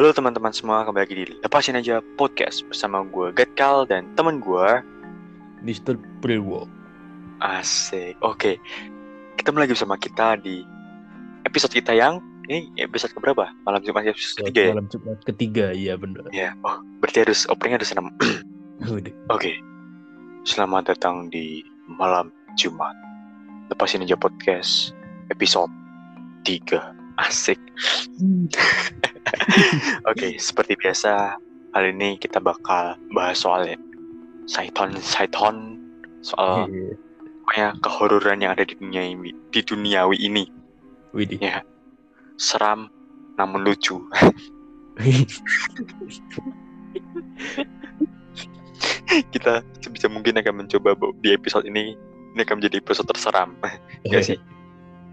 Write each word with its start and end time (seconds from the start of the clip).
Halo 0.00 0.16
teman-teman 0.16 0.48
semua, 0.48 0.80
kembali 0.88 1.02
lagi 1.04 1.12
di 1.12 1.24
Lepasin 1.44 1.76
Aja 1.76 2.00
Podcast 2.16 2.64
bersama 2.64 3.04
gue 3.04 3.36
Gatkal 3.36 3.84
dan 3.84 4.08
teman 4.16 4.40
gue 4.40 4.80
Mr. 5.60 6.00
Prewo. 6.24 6.64
Asik. 7.36 8.16
Oke, 8.24 8.56
ketemu 9.36 9.60
lagi 9.60 9.76
bersama 9.76 10.00
kita 10.00 10.40
di 10.40 10.64
episode 11.44 11.76
kita 11.76 11.92
yang 11.92 12.16
ini 12.48 12.72
episode 12.80 13.12
keberapa? 13.12 13.52
Malam 13.68 13.84
Jumat 13.84 14.08
episode 14.08 14.48
ketiga 14.48 14.60
ya? 14.64 14.72
Malam 14.72 14.88
Jumat 14.88 15.20
ketiga, 15.20 15.64
iya 15.76 16.00
benar. 16.00 16.32
Ya, 16.32 16.56
oh 16.64 16.80
berarti 17.04 17.28
harus 17.28 17.44
openingnya 17.52 17.84
harus 17.84 17.92
enam. 17.92 18.08
Oke, 19.36 19.52
selamat 20.48 20.96
datang 20.96 21.28
di 21.28 21.60
Malam 21.92 22.32
Jumat 22.56 22.96
Lepasin 23.68 24.00
Aja 24.00 24.16
Podcast 24.16 24.96
episode 25.28 25.68
3 26.48 27.20
Asik. 27.20 27.60
Oke, 30.10 30.38
seperti 30.38 30.76
biasa, 30.76 31.36
kali 31.74 31.90
ini 31.94 32.18
kita 32.18 32.40
bakal 32.42 32.96
bahas 33.14 33.38
soal 33.42 33.66
Saiton, 34.50 34.98
Saiton, 34.98 35.78
soal 36.20 36.66
Iya. 36.68 36.94
pokoknya 37.46 37.68
kehororan 37.82 38.38
yang 38.42 38.52
ada 38.54 38.64
di 38.66 38.74
dunia 38.78 39.02
ini, 39.02 39.30
di 39.50 39.60
duniawi 39.62 40.16
ini. 40.18 40.44
Widih. 41.10 41.42
Ya, 41.42 41.62
seram 42.38 42.90
namun 43.38 43.64
lucu. 43.66 43.98
kita 49.34 49.66
sebisa 49.82 50.06
mungkin 50.06 50.38
akan 50.38 50.64
mencoba 50.64 50.94
di 51.18 51.34
episode 51.34 51.66
ini 51.66 51.98
ini 52.34 52.40
akan 52.46 52.62
menjadi 52.62 52.78
episode 52.78 53.10
terseram. 53.10 53.54
Enggak 54.06 54.22
sih? 54.34 54.38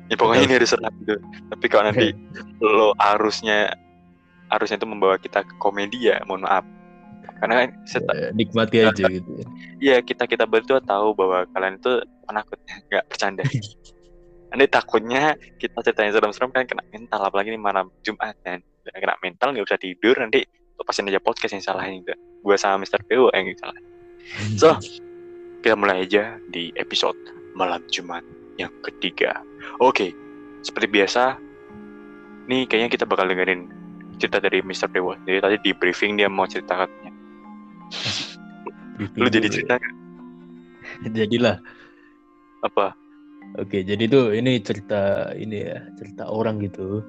Ya 0.08 0.16
pokoknya 0.16 0.48
ini 0.48 0.56
harus 0.62 0.72
seram 0.72 0.94
gitu. 1.04 1.20
Tapi 1.52 1.66
kalau 1.68 1.84
nanti 1.92 2.14
lo 2.64 2.94
arusnya 3.02 3.74
arusnya 4.50 4.78
itu 4.78 4.88
membawa 4.88 5.16
kita 5.16 5.44
ke 5.44 5.54
komedi 5.58 6.10
ya, 6.10 6.20
mohon 6.26 6.44
maaf. 6.44 6.64
Karena 7.38 7.66
kan 7.66 7.70
seta- 7.86 8.16
Eh, 8.18 8.32
Nikmati 8.34 8.78
aja 8.82 9.06
gitu. 9.06 9.30
ya. 9.38 9.46
Iya 9.78 9.98
kita 10.02 10.26
kita 10.26 10.50
berdua 10.50 10.82
tahu 10.82 11.14
bahwa 11.14 11.46
kalian 11.54 11.78
itu 11.78 11.94
penakut 12.26 12.58
nggak 12.90 13.06
bercanda. 13.06 13.44
Nanti 14.50 14.66
takutnya 14.72 15.36
kita 15.60 15.84
ceritanya 15.84 16.18
serem-serem 16.18 16.50
kan 16.50 16.64
kena 16.66 16.82
mental 16.90 17.20
apalagi 17.22 17.52
ini 17.52 17.60
malam 17.60 17.92
Jumat 18.02 18.34
kan 18.42 18.64
kena 18.88 19.20
mental 19.22 19.52
nggak 19.54 19.66
bisa 19.68 19.78
tidur 19.78 20.16
nanti 20.18 20.48
lepasin 20.80 21.10
aja 21.12 21.20
podcast 21.20 21.54
yang 21.54 21.62
salahin 21.62 22.02
itu. 22.02 22.16
Gue 22.42 22.56
sama 22.56 22.82
Mr. 22.82 23.04
PO 23.06 23.30
yang 23.36 23.54
salah. 23.60 23.78
So 24.62 24.74
kita 25.62 25.76
mulai 25.76 26.04
aja 26.04 26.40
di 26.48 26.72
episode 26.74 27.18
malam 27.54 27.84
Jumat 27.92 28.24
yang 28.58 28.72
ketiga. 28.82 29.46
Oke 29.78 30.10
seperti 30.66 30.90
biasa 30.90 31.38
nih 32.48 32.66
kayaknya 32.66 32.90
kita 32.90 33.06
bakal 33.06 33.28
dengerin 33.28 33.68
cerita 34.18 34.42
dari 34.42 34.60
Mr. 34.66 34.90
PO. 34.90 35.14
Jadi 35.24 35.38
tadi 35.40 35.56
di 35.62 35.72
briefing 35.74 36.18
dia 36.18 36.28
mau 36.28 36.50
cerita 36.50 36.86
katanya. 36.86 37.14
Lu 39.16 39.30
jadi 39.30 39.48
cerita? 39.48 39.78
Jadilah. 41.18 41.62
apa? 42.66 42.98
Oke, 43.62 43.86
jadi 43.86 44.10
tuh 44.10 44.34
ini 44.34 44.60
cerita 44.60 45.32
ini 45.38 45.62
ya, 45.62 45.80
cerita 45.96 46.28
orang 46.28 46.60
gitu. 46.66 47.06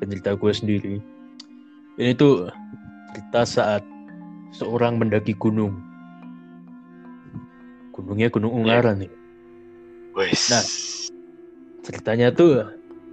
Dan 0.00 0.06
cerita 0.12 0.34
gue 0.34 0.52
sendiri. 0.52 0.96
Ini 2.00 2.12
tuh 2.16 2.48
cerita 3.12 3.44
saat 3.44 3.84
seorang 4.56 4.96
mendaki 4.96 5.36
gunung. 5.36 5.76
Gunungnya 7.92 8.28
Gunung 8.28 8.52
Ungaran 8.52 9.04
nih. 9.04 9.12
Wes. 10.16 10.52
Nah. 10.52 10.64
Ceritanya 11.86 12.28
tuh 12.34 12.66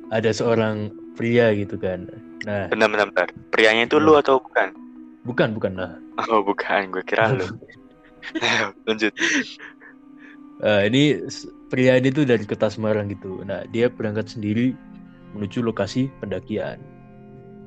ada 0.10 0.32
seorang 0.34 0.92
pria 1.14 1.54
gitu 1.54 1.78
kan. 1.78 2.10
Nah, 2.44 2.68
Bentar, 2.68 2.90
bentar, 2.90 3.08
bentar. 3.10 3.28
Prianya 3.54 3.86
itu 3.88 3.98
lu 4.02 4.18
atau 4.18 4.42
bukan? 4.42 4.74
bukan 5.24 5.50
bukan 5.56 5.74
lah. 5.80 5.92
Oh, 6.28 6.44
bukan. 6.44 6.92
Gue 6.92 7.04
kira 7.06 7.32
lu. 7.32 7.46
Lanjut. 8.88 9.14
Eh, 10.64 10.82
ini 10.88 11.20
pria 11.68 12.00
ini 12.00 12.10
tuh 12.12 12.24
dari 12.24 12.44
kota 12.48 12.72
Semarang 12.72 13.12
gitu. 13.12 13.44
Nah, 13.44 13.68
dia 13.72 13.92
berangkat 13.92 14.32
sendiri 14.32 14.72
menuju 15.36 15.60
lokasi 15.66 16.08
pendakian. 16.22 16.80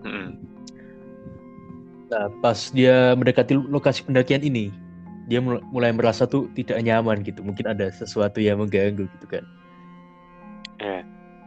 Mm-mm. 0.07 0.39
Nah, 2.07 2.31
pas 2.39 2.71
dia 2.71 3.19
mendekati 3.19 3.59
lokasi 3.59 4.07
pendakian 4.07 4.41
ini, 4.47 4.71
dia 5.27 5.43
mul- 5.43 5.63
mulai 5.75 5.91
merasa 5.91 6.23
tuh 6.25 6.47
tidak 6.55 6.79
nyaman 6.79 7.27
gitu. 7.27 7.43
Mungkin 7.43 7.67
ada 7.67 7.91
sesuatu 7.91 8.39
yang 8.39 8.63
mengganggu 8.63 9.11
gitu 9.11 9.27
kan. 9.27 9.45
Iya. 10.79 11.01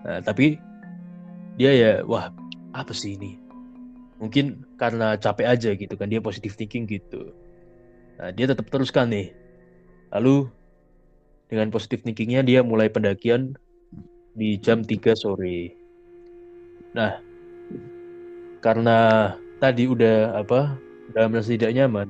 Nah, 0.04 0.20
tapi 0.22 0.60
dia 1.60 1.72
ya, 1.76 1.92
wah 2.08 2.32
apa 2.72 2.96
sih 2.96 3.20
ini? 3.20 3.36
Mungkin 4.24 4.64
karena 4.80 5.20
capek 5.20 5.48
aja 5.48 5.70
gitu 5.76 5.92
kan. 6.00 6.08
Dia 6.08 6.24
positive 6.24 6.56
thinking 6.56 6.88
gitu. 6.88 7.36
Nah, 8.16 8.32
dia 8.32 8.48
tetap 8.48 8.72
teruskan 8.72 9.12
nih. 9.12 9.36
Lalu 10.16 10.48
dengan 11.52 11.68
positive 11.68 12.08
thinkingnya 12.08 12.48
dia 12.48 12.60
mulai 12.64 12.88
pendakian 12.88 13.60
di 14.40 14.56
jam 14.56 14.88
3 14.88 15.20
sore. 15.20 15.76
Nah, 16.96 17.20
karena 18.64 18.98
tadi 19.60 19.92
udah 19.92 20.40
apa, 20.40 20.80
udah 21.12 21.24
merasa 21.28 21.52
tidak 21.52 21.76
nyaman, 21.76 22.08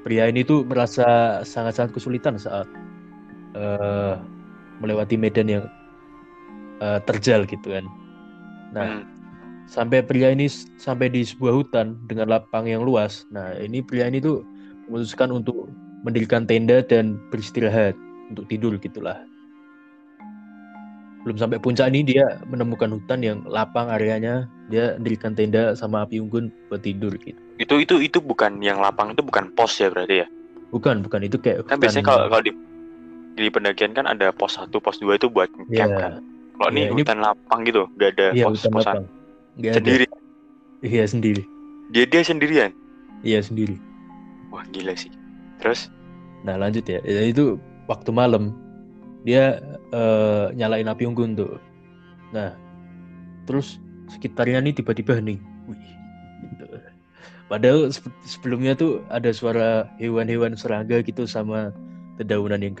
pria 0.00 0.32
ini 0.32 0.48
tuh 0.48 0.64
merasa 0.64 1.40
sangat-sangat 1.44 1.92
kesulitan 1.92 2.40
saat 2.40 2.64
eh, 3.52 4.14
melewati 4.80 5.20
medan 5.20 5.48
yang 5.48 5.64
eh, 6.80 7.00
terjal 7.04 7.44
gitu 7.44 7.68
kan. 7.68 7.84
Nah, 8.72 8.84
Hmm. 8.88 9.04
sampai 9.68 10.00
pria 10.02 10.32
ini 10.32 10.48
sampai 10.80 11.12
di 11.12 11.22
sebuah 11.22 11.52
hutan 11.52 11.96
dengan 12.08 12.28
lapang 12.28 12.64
yang 12.66 12.82
luas. 12.82 13.28
Nah, 13.28 13.52
ini 13.56 13.84
pria 13.84 14.08
ini 14.08 14.18
tuh 14.18 14.42
memutuskan 14.88 15.30
untuk 15.30 15.68
mendirikan 16.02 16.48
tenda 16.48 16.82
dan 16.82 17.20
beristirahat 17.30 17.94
untuk 18.32 18.48
tidur 18.50 18.74
gitulah. 18.80 19.22
Belum 21.22 21.38
sampai 21.38 21.62
puncak 21.62 21.86
ini 21.94 22.02
dia 22.02 22.42
menemukan 22.50 22.98
hutan 22.98 23.22
yang 23.22 23.38
lapang 23.46 23.86
areanya. 23.86 24.50
Dia 24.66 24.98
mendirikan 24.98 25.38
tenda 25.38 25.78
sama 25.78 26.02
api 26.02 26.18
unggun 26.18 26.50
buat 26.66 26.82
tidur 26.82 27.14
gitu. 27.22 27.38
Itu 27.62 27.78
itu 27.78 28.02
itu 28.02 28.18
bukan 28.18 28.58
yang 28.58 28.82
lapang 28.82 29.14
itu 29.14 29.22
bukan 29.22 29.54
pos 29.54 29.78
ya 29.78 29.86
berarti 29.86 30.26
ya? 30.26 30.28
Bukan, 30.74 31.04
bukan 31.06 31.20
itu 31.22 31.38
kayak 31.38 31.68
Kan 31.70 31.78
biasanya 31.78 32.10
kalau 32.10 32.26
kalau 32.26 32.42
di 32.42 32.50
di 33.38 33.48
pendakian 33.48 33.94
kan 33.94 34.10
ada 34.10 34.34
pos 34.34 34.58
1, 34.58 34.82
pos 34.82 34.98
2 34.98 35.14
itu 35.14 35.30
buat 35.30 35.46
Iya. 35.70 35.78
camp 35.78 35.92
kan. 35.94 36.12
Kalau 36.62 36.70
Iya, 36.70 36.78
ini 36.78 36.94
ini- 36.94 37.02
hutan 37.02 37.18
lapang 37.18 37.60
gitu, 37.66 37.82
nggak 37.98 38.10
ada 38.14 38.26
Iya, 38.30 38.44
pos 38.46 38.62
posan. 38.62 38.94
ada. 39.58 39.74
Sendiri. 39.74 40.06
Iya, 40.78 41.04
sendiri. 41.04 41.42
Dia 41.90 42.04
dia 42.06 42.22
sendirian. 42.22 42.70
Iya, 43.20 43.42
sendiri. 43.42 43.74
Wah, 44.48 44.62
gila 44.70 44.94
sih. 44.94 45.10
Terus 45.58 45.90
Nah 46.42 46.54
lanjut 46.54 46.82
ya, 46.82 46.98
Ya, 47.02 47.22
itu 47.22 47.54
waktu 47.86 48.10
malam 48.10 48.54
dia 49.22 49.58
eh, 49.90 50.46
nyalain 50.54 50.86
api 50.86 51.02
unggun 51.02 51.34
tuh. 51.34 51.58
Nah 52.30 52.54
terus 53.42 53.78
sekitarnya 54.08 54.58
nih 54.58 54.74
tiba-tiba 54.74 55.18
hening. 55.18 55.38
Wih, 55.66 55.82
gitu. 56.48 56.64
Padahal 57.46 57.90
sebelumnya 58.22 58.74
tuh 58.74 59.02
ada 59.06 59.30
suara 59.30 59.86
hewan-hewan 59.98 60.54
serangga 60.54 61.02
gitu 61.02 61.26
sama 61.26 61.70
dedaunan 62.16 62.58
yang 62.58 62.74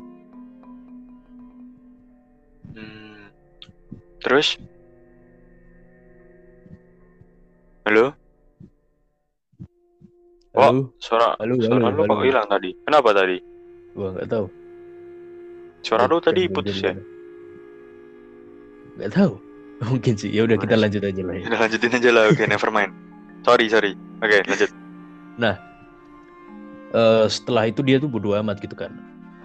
terus 4.22 4.56
Halo? 7.82 8.14
Halo, 10.54 10.94
suara 11.02 11.34
halo, 11.42 11.58
suara 11.58 11.82
halo, 11.82 11.98
lu 11.98 12.02
kok 12.06 12.14
halo. 12.14 12.22
hilang 12.22 12.46
tadi? 12.46 12.70
Kenapa 12.86 13.10
tadi? 13.10 13.36
gua 13.98 14.08
nggak 14.14 14.28
tahu. 14.30 14.46
Suara 15.82 16.06
lu 16.06 16.22
tadi 16.22 16.46
putus 16.46 16.78
ya? 16.78 16.94
Nggak 18.94 19.10
tahu. 19.18 19.34
Mungkin 19.90 20.14
sih. 20.14 20.30
Ya 20.30 20.46
udah 20.46 20.54
kita 20.62 20.78
lanjut 20.78 21.02
aja 21.02 21.22
lah 21.26 21.34
ya. 21.34 21.44
Udah 21.50 21.58
lanjutin 21.66 21.90
aja 21.90 22.10
lah, 22.14 22.22
oke, 22.30 22.44
never 22.54 22.70
mind. 22.70 22.94
Sorry, 23.42 23.66
sorry. 23.66 23.98
Oke, 24.22 24.46
lanjut. 24.46 24.70
Eh, 26.92 27.26
setelah 27.32 27.72
itu 27.72 27.80
dia 27.80 27.96
tuh 27.96 28.08
bodo 28.12 28.36
amat 28.36 28.60
gitu 28.60 28.76
kan. 28.76 28.92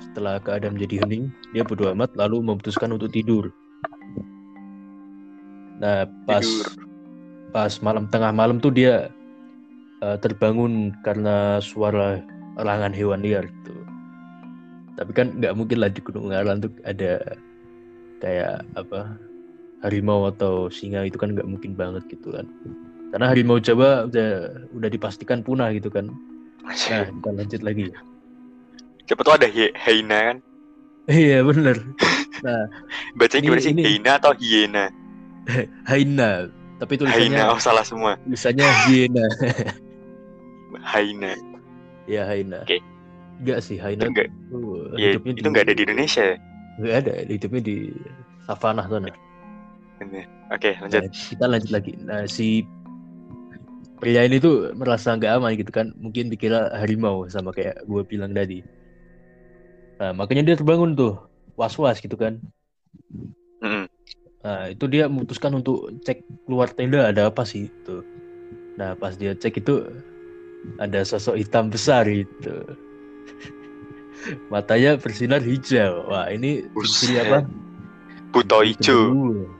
Setelah 0.03 0.43
keadaan 0.43 0.75
menjadi 0.75 1.07
hening, 1.07 1.31
dia 1.55 1.63
bodo 1.63 1.87
amat 1.95 2.11
lalu 2.19 2.43
memutuskan 2.43 2.91
untuk 2.91 3.07
tidur. 3.07 3.55
Nah, 5.77 6.09
pas 6.25 6.41
Tidur. 6.41 6.67
pas 7.53 7.71
malam 7.81 8.09
tengah 8.09 8.33
malam 8.33 8.57
tuh 8.57 8.73
dia 8.73 9.09
eh, 10.01 10.17
terbangun 10.21 10.93
karena 11.01 11.57
suara 11.61 12.21
elangan 12.57 12.93
hewan 12.93 13.21
liar 13.21 13.45
gitu. 13.45 13.73
Tapi 14.97 15.11
kan 15.13 15.37
nggak 15.37 15.53
mungkin 15.53 15.77
lah 15.77 15.89
di 15.93 16.01
Gunung 16.01 16.33
Ungaran 16.33 16.57
tuh 16.61 16.73
ada 16.81 17.21
kayak 18.17 18.65
apa 18.73 19.13
harimau 19.85 20.25
atau 20.25 20.73
singa 20.73 21.05
itu 21.05 21.21
kan 21.21 21.37
nggak 21.37 21.45
mungkin 21.45 21.77
banget 21.77 22.01
gitu 22.09 22.33
kan. 22.33 22.49
Karena 23.13 23.29
harimau 23.29 23.61
Jawa 23.61 24.09
udah 24.09 24.29
udah 24.73 24.89
dipastikan 24.89 25.45
punah 25.45 25.69
gitu 25.73 25.93
kan. 25.93 26.09
Nah, 26.65 27.05
kita 27.07 27.29
lanjut 27.31 27.61
lagi. 27.61 27.85
Siapa 29.07 29.21
tuh 29.23 29.37
ada 29.37 29.47
hyena 29.47 30.33
kan? 30.33 30.37
Iya 31.07 31.39
bener. 31.45 31.77
Bacanya 33.17 33.39
Ini- 33.39 33.45
gimana 33.47 33.61
sih? 33.63 33.71
ini- 33.71 33.85
Hyena 33.85 34.11
atau 34.19 34.33
hyena? 34.35 34.91
Haina. 35.89 36.51
tapi 36.77 36.93
tulisannya 36.93 37.41
Haina, 37.41 37.53
oh 37.53 37.57
salah 37.57 37.81
semua. 37.81 38.21
tulisannya 38.21 38.67
hyena. 38.85 39.25
Haina. 40.85 41.31
ya 42.13 42.21
hyena. 42.29 42.61
Oke. 42.61 42.77
Enggak 43.37 43.59
sih 43.65 43.77
hyena 43.77 44.09
Enggak, 44.09 44.29
tuh 44.49 44.93
ya, 44.97 45.13
hidupnya 45.13 45.31
itu 45.37 45.47
nggak 45.49 45.65
ada 45.69 45.73
di 45.73 45.83
Indonesia 45.85 46.23
ya? 46.33 46.37
Nggak 46.77 46.95
ada, 47.01 47.13
hidupnya 47.25 47.61
di 47.65 47.77
savana 48.45 48.83
sana. 48.85 49.09
Oke, 50.53 50.71
lanjut. 50.79 51.01
Nah, 51.01 51.09
kita 51.11 51.45
lanjut 51.49 51.71
lagi. 51.73 51.93
Nah, 52.05 52.23
si 52.29 52.61
pria 53.97 54.21
ini 54.23 54.37
tuh 54.37 54.71
merasa 54.77 55.17
nggak 55.17 55.41
aman 55.41 55.57
gitu 55.57 55.71
kan. 55.73 55.89
Mungkin 55.97 56.29
dikira 56.29 56.69
harimau 56.77 57.25
sama 57.27 57.49
kayak 57.51 57.81
gue 57.83 58.01
bilang 58.05 58.31
tadi. 58.31 58.61
Nah, 59.97 60.13
makanya 60.13 60.53
dia 60.53 60.55
terbangun 60.61 60.93
tuh, 60.93 61.17
was-was 61.57 61.97
gitu 61.97 62.13
kan. 62.13 62.37
Nah, 64.47 64.71
itu 64.71 64.87
dia 64.87 65.11
memutuskan 65.11 65.59
untuk 65.59 65.91
cek 66.07 66.23
keluar 66.47 66.71
tenda 66.71 67.11
ada 67.11 67.27
apa 67.27 67.43
sih 67.43 67.67
itu. 67.67 67.99
Nah, 68.79 68.95
pas 68.95 69.19
dia 69.19 69.35
cek 69.35 69.59
itu 69.59 69.83
ada 70.79 71.03
sosok 71.03 71.35
hitam 71.35 71.67
besar 71.67 72.07
itu. 72.07 72.63
Matanya 74.51 74.95
bersinar 74.95 75.43
hijau. 75.43 76.07
Wah, 76.07 76.31
ini 76.31 76.63
ciri 76.79 77.27
apa? 77.27 77.43
Buto 78.31 78.63
Ijo. 78.63 79.11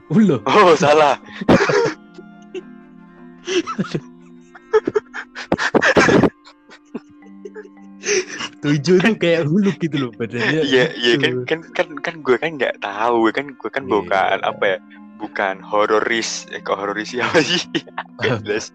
Ulo. 0.08 0.40
Oh, 0.48 0.72
salah. 0.72 1.20
Hijau 8.58 8.98
tuh 8.98 9.14
kayak 9.14 9.46
huluk 9.46 9.76
gitu 9.78 9.96
loh 9.98 10.10
badannya. 10.12 10.62
Iya, 10.68 10.84
iya 10.94 11.14
kan 11.14 11.30
hijau. 11.32 11.44
kan 11.46 11.60
kan 11.70 11.88
kan 12.00 12.14
gue 12.20 12.36
kan 12.36 12.50
nggak 12.56 12.76
tahu, 12.78 13.30
kan 13.30 13.46
gue 13.52 13.70
kan 13.70 13.84
Iya. 13.84 13.92
bukan 13.92 14.38
apa 14.42 14.64
ya? 14.66 14.78
Bukan 15.18 15.54
hororis, 15.60 16.46
eh 16.48 16.58
kok 16.58 16.74
hororis 16.74 17.10
siapa 17.10 17.38
sih? 17.40 17.58
Gak 18.18 18.38
jelas. 18.46 18.70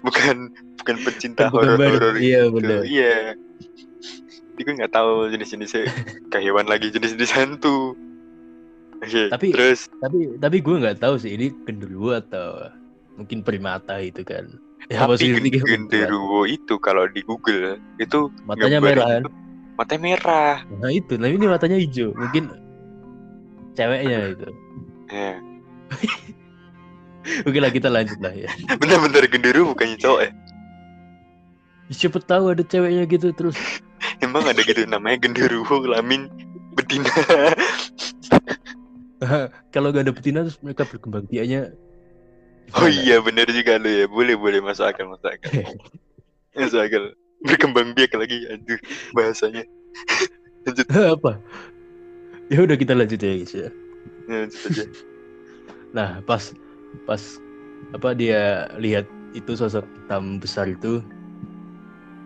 Bukan 0.00 0.50
bukan 0.78 0.96
pecinta 1.02 1.46
Kan 1.46 1.54
horor 1.54 1.78
horor 1.78 2.14
Iya, 2.16 2.46
gitu. 2.46 2.54
benar. 2.54 2.80
Iya. 2.82 3.16
Jadi 4.54 4.60
gue 4.60 4.74
nggak 4.74 4.92
tahu 4.92 5.10
jenis-jenisnya 5.30 5.82
kayak 6.30 6.44
hewan 6.44 6.66
lagi 6.66 6.90
jenis-jenis 6.90 7.30
hantu. 7.30 7.94
Oke, 8.98 9.30
Tapi- 9.30 9.54
terus 9.54 9.86
Tapi 9.96 10.34
tapi 10.36 10.56
gue 10.58 10.76
nggak 10.76 10.98
tahu 10.98 11.14
sih 11.16 11.30
ini 11.30 11.54
genderuwo 11.62 12.10
atau 12.12 12.66
mungkin 13.14 13.42
primata 13.42 13.98
itu 13.98 14.22
kan. 14.22 14.50
Ya, 14.86 15.04
tapi 15.04 15.34
genderuwo 15.50 16.46
itu 16.46 16.78
kalau 16.80 17.04
di 17.10 17.20
Google 17.26 17.76
itu 17.98 18.30
Matanya 18.46 18.78
merah 18.80 19.20
kan. 19.20 19.22
matanya 19.76 20.00
merah. 20.00 20.56
Nah 20.80 20.90
itu, 20.94 21.18
tapi 21.18 21.34
ini 21.34 21.46
matanya 21.50 21.76
hijau. 21.76 22.14
Mungkin 22.16 22.50
ceweknya 23.76 24.18
itu. 24.32 24.48
Ya. 25.12 25.32
Oke 27.46 27.58
lah 27.60 27.68
kita 27.68 27.92
lanjut 27.92 28.16
lah 28.22 28.32
ya. 28.32 28.48
Bener-bener 28.80 29.28
genderuwo 29.28 29.76
bukannya 29.76 30.00
cowok 30.00 30.20
ya? 30.24 30.30
Siapa 31.92 32.18
tahu 32.24 32.56
ada 32.56 32.64
ceweknya 32.64 33.04
gitu 33.06 33.28
terus. 33.36 33.58
Emang 34.24 34.46
ada 34.48 34.62
gitu 34.64 34.82
namanya 34.88 35.20
genderuwo 35.20 35.84
kelamin 35.84 36.32
betina. 36.74 37.10
Kalau 39.74 39.90
gak 39.90 40.06
ada 40.06 40.14
betina 40.14 40.46
terus 40.46 40.58
mereka 40.62 40.86
berkembang 40.86 41.26
biaknya. 41.28 41.74
Oh 42.76 42.88
iya 42.88 43.16
bener 43.24 43.48
juga 43.48 43.80
lo 43.80 43.88
ya. 43.88 44.04
Boleh 44.04 44.36
boleh 44.36 44.60
masuk 44.60 44.84
akal 44.84 45.08
masuk 45.08 45.32
akal. 45.32 45.52
masuk 46.58 46.80
akal. 46.84 47.04
Berkembang 47.46 47.96
biak 47.96 48.12
lagi 48.12 48.44
aduh 48.50 48.80
bahasanya. 49.16 49.64
lanjut, 50.68 50.86
apa? 51.16 51.32
Ya 52.52 52.64
udah 52.64 52.76
kita 52.76 52.92
lanjut 52.92 53.20
ya 53.20 53.32
guys 53.40 53.54
ya. 53.54 53.68
ya, 54.28 54.36
lanjut 54.44 54.60
aja. 54.68 54.84
Nah 55.96 56.10
pas 56.28 56.52
pas 57.08 57.22
apa 57.96 58.12
dia 58.12 58.68
lihat 58.76 59.08
itu 59.32 59.56
sosok 59.56 59.84
hitam 59.84 60.40
besar 60.40 60.68
itu 60.68 61.00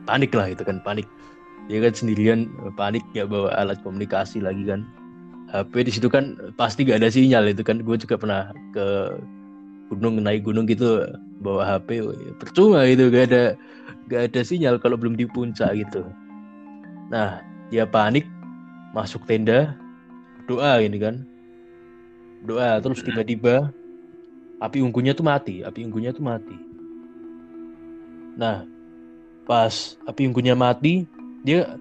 panik 0.07 0.35
lah 0.35 0.51
itu 0.51 0.67
kan 0.67 0.83
panik. 0.83 1.07
Dia 1.71 1.79
kan 1.79 1.95
sendirian 1.95 2.51
panik 2.75 3.07
nggak 3.15 3.31
bawa 3.31 3.55
alat 3.55 3.79
komunikasi 3.87 4.43
lagi 4.43 4.67
kan. 4.67 4.83
HP 5.53 5.85
di 5.85 5.93
situ 5.93 6.09
kan 6.09 6.41
pasti 6.57 6.81
gak 6.83 7.05
ada 7.05 7.13
sinyal 7.13 7.45
itu 7.45 7.61
kan. 7.61 7.85
Gue 7.85 8.01
juga 8.01 8.17
pernah 8.17 8.51
ke 8.73 9.21
gunung 9.93 10.25
naik 10.25 10.49
gunung 10.49 10.65
gitu 10.65 11.05
bawa 11.45 11.77
HP 11.77 12.01
woy, 12.01 12.33
percuma 12.41 12.89
gitu 12.89 13.13
gak 13.13 13.29
ada 13.29 13.45
gak 14.09 14.33
ada 14.33 14.41
sinyal 14.41 14.81
kalau 14.81 14.97
belum 14.97 15.21
di 15.21 15.29
puncak 15.29 15.77
gitu. 15.77 16.01
Nah 17.13 17.45
dia 17.69 17.85
panik 17.85 18.25
masuk 18.97 19.29
tenda 19.29 19.77
doa 20.49 20.81
ini 20.81 20.97
kan. 20.97 21.29
Doa 22.49 22.81
terus 22.81 23.05
tiba-tiba 23.05 23.69
api 24.65 24.81
unggunya 24.81 25.13
tuh 25.13 25.29
mati 25.29 25.61
api 25.61 25.85
unggunya 25.85 26.17
tuh 26.17 26.25
mati. 26.25 26.57
Nah 28.41 28.65
pas 29.45 30.01
api 30.09 30.25
unggunya 30.25 30.57
mati 30.57 31.05
dia 31.45 31.77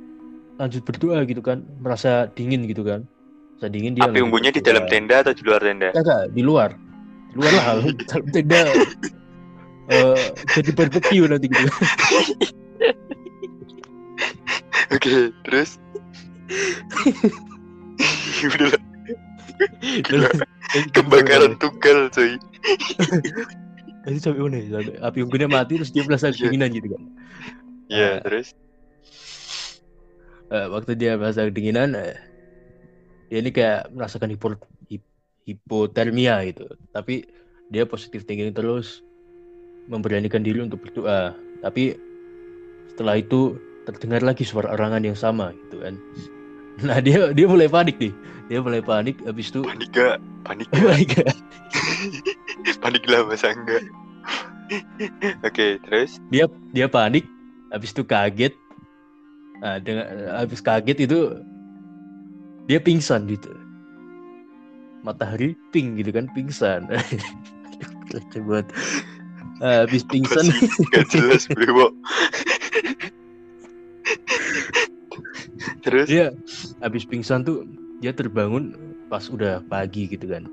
lanjut 0.59 0.83
berdoa 0.83 1.23
gitu 1.23 1.39
kan 1.39 1.63
merasa 1.79 2.27
dingin 2.35 2.67
gitu 2.67 2.83
kan. 2.83 3.07
Merasa 3.55 3.67
dingin 3.71 3.95
dia 3.95 4.03
Api 4.03 4.19
lanjut 4.19 4.25
unggunya 4.27 4.51
di 4.51 4.59
dalam 4.59 4.83
tenda 4.91 5.23
atau 5.23 5.31
di 5.31 5.43
luar 5.47 5.61
tenda? 5.63 5.89
Enggak, 5.95 6.21
di 6.33 6.41
luar 6.43 6.69
luar 7.33 7.51
lah 7.53 7.65
dalam 8.09 8.25
tenda 8.29 8.61
eh, 9.87 10.25
jadi 10.51 10.69
barbecue 10.73 11.25
nanti 11.25 11.47
gitu 11.47 11.67
Oke, 14.91 15.31
terus 15.47 15.79
Udah 18.43 18.75
Gila, 20.03 20.29
kebakaran 20.95 21.53
tunggal 21.61 22.09
coy. 22.09 22.35
Itu 24.03 24.17
sampai 24.19 24.41
mana 24.41 24.57
ya? 24.57 24.67
Sampai 24.81 24.95
api 24.99 25.19
unggunnya 25.21 25.47
mati 25.47 25.77
terus 25.77 25.93
dia 25.93 26.01
merasa 26.03 26.27
Iya. 26.27 26.35
kedinginan 26.35 26.69
gitu 26.73 26.87
kan. 26.91 27.01
Iya, 27.87 28.09
Ah. 28.09 28.15
terus 28.25 28.47
Eh, 30.51 30.67
waktu 30.67 30.91
dia 30.99 31.15
merasa 31.15 31.47
kedinginan, 31.47 31.95
eh, 31.95 32.19
dia 33.31 33.39
ini 33.39 33.55
kayak 33.55 33.87
merasakan 33.95 34.35
hipo, 34.35 34.51
hip- 34.51 34.67
hipotermia 35.45 36.43
gitu. 36.49 36.67
Tapi 36.93 37.25
dia 37.71 37.87
positif 37.87 38.27
thinking 38.27 38.51
terus 38.51 39.01
memberanikan 39.87 40.43
diri 40.43 40.61
untuk 40.61 40.83
berdoa. 40.83 41.33
Tapi 41.63 41.95
setelah 42.93 43.17
itu 43.17 43.57
terdengar 43.87 44.21
lagi 44.21 44.45
suara 44.45 44.73
orangan 44.75 45.01
yang 45.01 45.17
sama 45.17 45.55
gitu 45.67 45.81
kan. 45.81 45.95
Nah 46.81 46.97
dia 46.97 47.29
dia 47.35 47.45
mulai 47.45 47.69
panik 47.69 47.99
nih. 48.01 48.09
Dia 48.49 48.57
mulai 48.63 48.81
panik. 48.81 49.19
Habis 49.27 49.53
itu, 49.53 49.61
panik 49.61 49.91
gak? 49.93 50.17
Panik 50.41 50.65
gak? 50.73 50.81
my 50.81 51.03
god, 51.05 51.37
panik 52.81 53.03
lah 53.05 53.21
masa 53.27 53.53
enggak? 53.53 53.85
Oke, 55.45 55.77
terus 55.85 56.17
dia 56.33 56.49
dia 56.73 56.87
panik. 56.89 57.27
Habis 57.69 57.93
itu 57.93 58.01
kaget. 58.01 58.55
Nah, 59.61 59.77
dengan 59.77 60.31
habis 60.41 60.63
kaget 60.63 61.05
itu 61.05 61.37
dia 62.65 62.81
pingsan 62.81 63.29
gitu. 63.29 63.51
Matahari 65.01 65.57
pink 65.73 66.01
gitu 66.01 66.13
kan 66.13 66.29
pingsan. 66.33 66.85
Coba 68.33 68.65
habis 69.61 70.05
pingsan? 70.05 70.45
Gak 70.93 71.05
jelas 71.13 71.45
bro. 71.49 71.93
terus 75.81 76.09
dia 76.09 76.33
habis 76.81 77.05
pingsan 77.05 77.41
tuh 77.41 77.65
dia 78.01 78.13
terbangun 78.13 78.73
pas 79.09 79.25
udah 79.29 79.61
pagi 79.65 80.09
gitu 80.09 80.29
kan. 80.29 80.45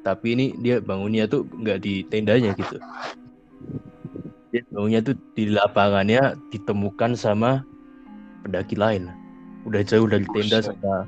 Tapi 0.00 0.32
ini 0.34 0.46
dia 0.64 0.80
bangunnya 0.80 1.28
tuh 1.28 1.44
nggak 1.46 1.78
di 1.84 2.02
tendanya 2.08 2.56
gitu. 2.56 2.80
Dia 4.50 4.62
bangunnya 4.72 5.00
tuh 5.04 5.14
di 5.34 5.50
lapangannya 5.50 6.34
ditemukan 6.50 7.14
sama 7.14 7.62
pendaki 8.42 8.74
lain. 8.74 9.10
Udah 9.68 9.84
jauh 9.84 10.08
dari 10.08 10.24
tenda 10.32 10.64
sama 10.64 11.04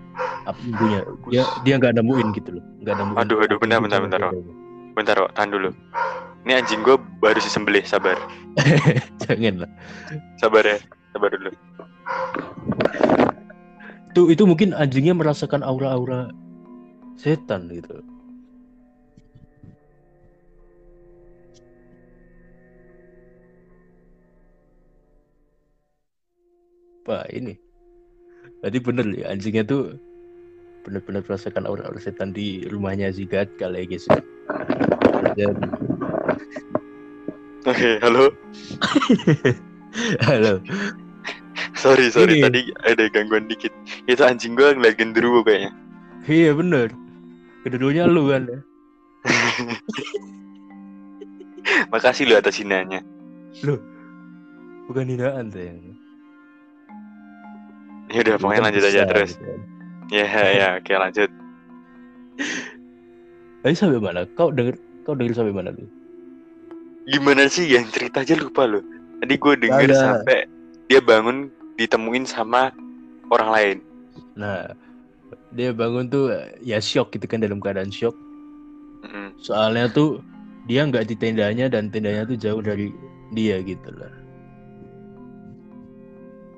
apa 0.46 0.58
unggunya. 0.58 1.00
Dia 1.30 1.44
dia 1.62 1.74
nggak 1.78 1.94
nemuin 2.02 2.28
gitu 2.34 2.58
loh, 2.58 2.64
nggak 2.82 2.94
nemuin. 2.98 3.18
Aduh, 3.22 3.38
aduh, 3.44 3.56
bentar, 3.58 3.78
bentar, 3.78 4.00
bentar, 4.02 4.18
Rok. 4.20 4.32
tendanya. 4.34 4.54
bentar 4.92 5.14
kok, 5.16 5.32
tahan 5.38 5.50
dulu. 5.54 5.70
Ini 6.42 6.52
anjing 6.58 6.80
gue 6.82 6.96
baru 7.22 7.38
disembelih, 7.38 7.84
sabar. 7.86 8.18
Jangan 9.22 9.62
lah. 9.62 9.70
Sabar 10.42 10.66
ya, 10.66 10.78
sabar 11.14 11.30
dulu. 11.30 11.50
Itu 14.12 14.22
itu 14.28 14.42
mungkin 14.44 14.74
anjingnya 14.74 15.14
merasakan 15.14 15.62
aura-aura 15.62 16.28
setan 17.14 17.70
gitu. 17.70 18.02
Pak 27.02 27.30
ini. 27.34 27.54
Berarti 28.62 28.78
bener 28.78 29.06
ya 29.14 29.26
anjingnya 29.34 29.66
tuh 29.66 29.98
bener-bener 30.82 31.22
merasakan 31.22 31.66
aura-aura 31.66 32.00
setan 32.02 32.34
di 32.34 32.66
rumahnya 32.66 33.14
Zigat 33.14 33.46
kali 33.58 33.86
ya 33.86 33.88
guys. 33.94 34.06
Dan 35.38 35.54
Oke, 37.70 38.02
halo. 38.02 38.34
halo. 40.26 40.58
Sorry, 41.78 42.10
sorry, 42.10 42.42
Ini. 42.42 42.50
tadi 42.50 42.60
ada 42.82 43.06
gangguan 43.06 43.46
dikit. 43.46 43.70
Itu 44.10 44.26
anjing 44.26 44.58
gue 44.58 44.74
ngeliat 44.74 44.98
genderuwo 44.98 45.46
kayaknya. 45.46 45.70
Iya 46.26 46.58
bener. 46.58 46.90
Kedudukannya 47.62 48.10
lu 48.10 48.34
kan 48.34 48.42
ya. 48.50 48.58
Makasih 51.94 52.26
lu 52.26 52.34
atas 52.34 52.58
hinaannya. 52.58 53.06
Bukan 54.90 55.06
hinaan 55.06 55.46
sayang. 55.54 55.78
Ya 58.10 58.26
udah 58.26 58.34
pokoknya 58.42 58.62
lanjut 58.66 58.84
aja 58.90 59.06
terus. 59.06 59.38
gitu 59.38 59.71
Ya 60.12 60.28
ya 60.28 60.66
oke 60.76 60.92
lanjut. 60.92 61.30
Tadi 63.64 63.72
sampai 63.72 63.96
mana? 63.96 64.28
Kau 64.36 64.52
denger 64.52 64.76
kau 65.08 65.16
denger 65.16 65.40
sampai 65.40 65.56
mana 65.56 65.72
lu? 65.72 65.88
Gimana 67.08 67.48
sih 67.48 67.64
yang 67.64 67.88
cerita 67.88 68.20
aja 68.20 68.36
lupa 68.36 68.68
lu. 68.68 68.84
Tadi 69.24 69.34
gue 69.40 69.54
denger 69.56 69.88
Ada. 69.88 69.96
sampai 69.96 70.44
dia 70.92 71.00
bangun 71.00 71.48
ditemuin 71.80 72.28
sama 72.28 72.68
orang 73.32 73.48
lain. 73.48 73.76
Nah, 74.36 74.76
dia 75.56 75.72
bangun 75.72 76.12
tuh 76.12 76.28
ya 76.60 76.76
shock 76.76 77.16
gitu 77.16 77.24
kan 77.24 77.40
dalam 77.40 77.56
keadaan 77.64 77.88
shock. 77.88 78.12
Mm-mm. 79.08 79.32
Soalnya 79.40 79.88
tuh 79.88 80.20
dia 80.68 80.84
nggak 80.84 81.08
di 81.08 81.16
tendanya 81.16 81.72
dan 81.72 81.88
tendanya 81.88 82.28
tuh 82.28 82.36
jauh 82.36 82.60
dari 82.60 82.92
dia 83.32 83.64
gitu 83.64 83.88
lah. 83.96 84.12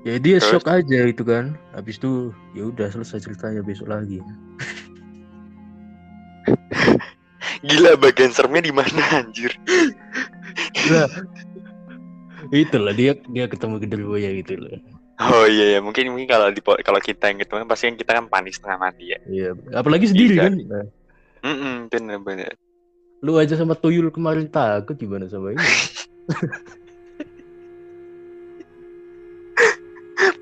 Ya 0.05 0.21
dia 0.21 0.37
Terus? 0.37 0.53
shock 0.53 0.69
aja 0.69 0.99
gitu 1.09 1.25
kan. 1.25 1.57
Habis 1.73 1.97
itu 1.97 2.29
ya 2.53 2.69
udah 2.69 2.93
selesai 2.93 3.25
ceritanya 3.25 3.65
besok 3.65 3.89
lagi. 3.89 4.21
Gila 7.65 7.97
bagian 7.97 8.29
seremnya 8.29 8.61
di 8.61 8.73
mana 8.73 9.01
anjir? 9.17 9.49
Nah, 10.93 11.09
itulah 12.53 12.93
dia 12.93 13.17
dia 13.33 13.49
ketemu 13.49 13.81
genderuwonya 13.81 14.29
gitu 14.45 14.61
loh. 14.61 14.77
Oh 15.17 15.47
iya 15.47 15.73
ya 15.73 15.79
mungkin 15.79 16.11
mungkin 16.13 16.27
kalau 16.27 16.51
di 16.51 16.59
kalau 16.61 16.99
kita 16.99 17.31
yang 17.31 17.39
ketemu 17.41 17.65
pasti 17.65 17.87
kan 17.89 17.95
kita 17.97 18.11
kan 18.19 18.25
panik 18.29 18.53
setengah 18.53 18.77
mati 18.77 19.15
ya. 19.15 19.19
Iya, 19.25 19.49
apalagi 19.73 20.11
sendiri 20.11 20.35
Iya. 20.37 20.43
kan. 20.45 20.53
Mm 21.41 21.77
bener 21.89 22.19
bener. 22.21 22.53
lu 23.25 23.41
aja 23.41 23.57
sama 23.57 23.73
tuyul 23.73 24.13
kemarin 24.13 24.45
takut 24.45 24.93
gimana 24.93 25.25
sama 25.25 25.57
ini? 25.57 25.57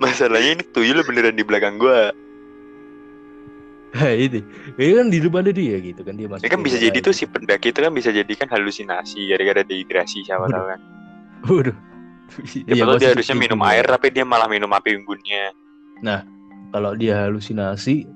Masalahnya 0.04 0.60
ini 0.60 0.64
tuyul 0.76 1.00
beneran 1.08 1.36
di 1.40 1.44
belakang 1.48 1.80
gua. 1.80 2.12
Nah, 3.94 4.10
itu. 4.10 4.42
Ini 4.74 4.94
kan 4.98 5.08
di 5.14 5.20
depan 5.22 5.46
dia 5.54 5.78
gitu 5.78 6.02
kan 6.02 6.18
dia 6.18 6.26
masuk. 6.26 6.44
Ya 6.44 6.50
kan 6.50 6.62
bisa 6.66 6.78
jadi 6.82 6.98
tuh 6.98 7.14
si 7.14 7.30
pendaki 7.30 7.70
itu 7.70 7.80
kan 7.80 7.94
bisa 7.94 8.10
jadi 8.10 8.34
kan 8.34 8.50
halusinasi 8.50 9.30
gara-gara 9.30 9.62
dehidrasi 9.62 10.26
siapa 10.26 10.50
tahu 10.50 10.66
kan. 10.66 10.80
Waduh. 11.46 11.78
Iya, 12.66 12.82
tahu 12.82 12.98
dia 12.98 13.14
harusnya 13.14 13.38
minum 13.38 13.62
air 13.62 13.86
ya. 13.86 13.94
tapi 13.94 14.10
dia 14.10 14.26
malah 14.26 14.50
minum 14.50 14.72
api 14.74 14.98
unggunnya. 14.98 15.54
Kalau 16.74 16.98
dia 16.98 17.30
halusinasi, 17.30 18.10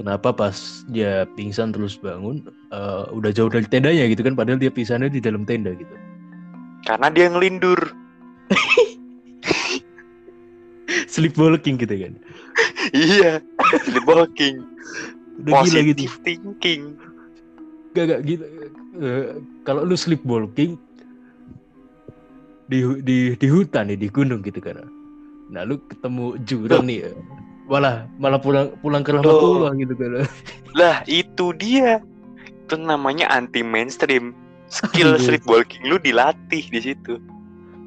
kenapa 0.00 0.32
pas 0.32 0.56
dia 0.88 1.28
pingsan 1.36 1.76
terus 1.76 2.00
bangun, 2.00 2.40
eh, 2.72 3.04
udah 3.12 3.30
jauh 3.36 3.52
dari 3.52 3.68
tendanya 3.68 4.08
gitu 4.08 4.24
kan? 4.24 4.32
Padahal 4.32 4.56
dia 4.56 4.72
pingsannya 4.72 5.12
di 5.12 5.20
dalam 5.20 5.44
tenda 5.44 5.76
gitu. 5.76 5.92
Karena 6.88 7.12
dia 7.12 7.28
ngelindur. 7.28 7.92
Sleepwalking 11.14 11.78
gitu 11.78 11.94
kan? 11.94 12.12
iya. 12.90 13.38
Sleepwalking. 13.86 14.66
Udah 15.46 15.62
gila 15.62 15.80
gitu. 15.86 16.10
Positive 16.10 16.16
thinking. 16.26 16.82
Gak 17.94 18.04
gak 18.10 18.20
gitu. 18.26 18.44
Eh, 18.98 19.38
kalau 19.62 19.86
lu 19.86 19.94
sleepwalking 19.94 20.74
di 22.66 22.80
di 23.06 23.18
di 23.38 23.46
hutan 23.46 23.94
nih 23.94 23.98
di 23.98 24.08
gunung 24.10 24.42
gitu 24.42 24.58
kan. 24.58 24.82
Nah 25.54 25.62
lu 25.62 25.78
ketemu 25.86 26.34
jurang 26.42 26.82
nih, 26.90 27.06
eh, 27.06 27.14
malah 27.70 28.10
malah 28.18 28.42
pulang 28.42 28.74
pulang 28.82 29.06
ke 29.06 29.14
rahmatullah 29.14 29.70
gitu 29.78 29.94
kan. 29.94 30.26
Lah 30.78 31.06
itu 31.06 31.54
dia. 31.54 32.02
Itu 32.66 32.74
namanya 32.74 33.30
anti 33.30 33.62
mainstream. 33.62 34.34
Skill 34.66 35.14
Aduh. 35.14 35.22
sleepwalking 35.22 35.86
lu 35.86 36.02
dilatih 36.02 36.66
di 36.66 36.80
situ. 36.82 37.22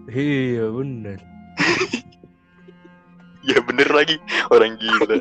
Iya 0.07 0.71
bener. 0.71 1.19
Ya 3.47 3.59
bener 3.63 3.87
lagi 3.89 4.19
orang 4.51 4.75
gila. 4.75 5.17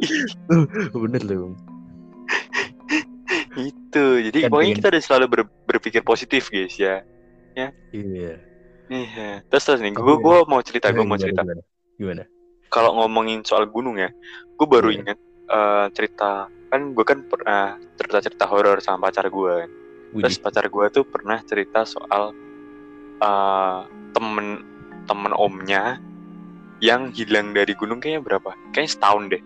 Bener 1.02 1.22
loh. 1.26 1.38
Bang. 1.42 1.54
itu. 3.58 4.06
Jadi 4.30 4.38
Kan 4.46 4.50
pokoknya 4.50 4.72
kita 4.78 4.86
harus 4.94 5.04
selalu 5.04 5.26
ber- 5.26 5.52
berpikir 5.66 6.00
positif 6.00 6.46
guys 6.48 6.78
ya. 6.78 7.02
Iya. 7.58 8.38
Iya. 8.86 9.42
Terus 9.50 9.62
terus 9.66 9.80
nih, 9.82 9.90
gue 9.92 10.14
gue 10.16 10.36
mau 10.46 10.62
cerita, 10.62 10.94
gue 10.94 11.02
mau 11.02 11.18
cerita. 11.18 11.42
Gimana? 11.42 11.62
Gimana? 11.98 12.24
Kalau 12.70 12.94
ngomongin 13.02 13.42
soal 13.42 13.66
gunung 13.66 13.98
ya, 13.98 14.10
gue 14.54 14.66
baru 14.66 14.94
Iya. 14.94 14.98
ingat 15.02 15.18
eh, 15.50 15.86
cerita 15.94 16.46
kan 16.70 16.94
gue 16.94 17.02
kan 17.02 17.26
pernah 17.26 17.74
cerita 17.98 18.22
cerita 18.22 18.44
horor 18.46 18.78
sama 18.78 19.10
pacar 19.10 19.26
gue. 19.26 19.56
kan. 19.66 19.70
Terus 20.22 20.38
pacar 20.38 20.70
gue 20.70 20.84
tuh 20.90 21.02
pernah 21.02 21.42
cerita 21.42 21.82
soal 21.82 22.30
eh, 23.18 23.80
temen 24.14 24.62
temen 25.06 25.32
omnya 25.34 25.98
yang 26.80 27.12
hilang 27.12 27.52
dari 27.52 27.76
gunung 27.76 28.00
kayaknya 28.00 28.24
berapa? 28.24 28.50
Kayaknya 28.72 28.92
setahun 28.96 29.22
deh. 29.28 29.42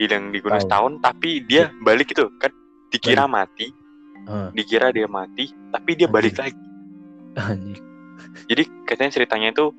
Hilang 0.00 0.24
di 0.32 0.38
gunung 0.40 0.60
Setahun. 0.60 1.00
setahun, 1.00 1.04
tapi 1.04 1.30
dia 1.48 1.72
balik 1.84 2.12
gitu 2.12 2.28
kan 2.36 2.52
dikira 2.92 3.24
mati, 3.24 3.72
dikira 4.52 4.92
dia 4.92 5.08
mati, 5.08 5.48
tapi 5.72 5.96
dia 5.96 6.08
balik 6.08 6.36
lagi. 6.36 6.56
Jadi 8.48 8.62
katanya 8.84 9.10
ceritanya 9.12 9.48
itu 9.52 9.72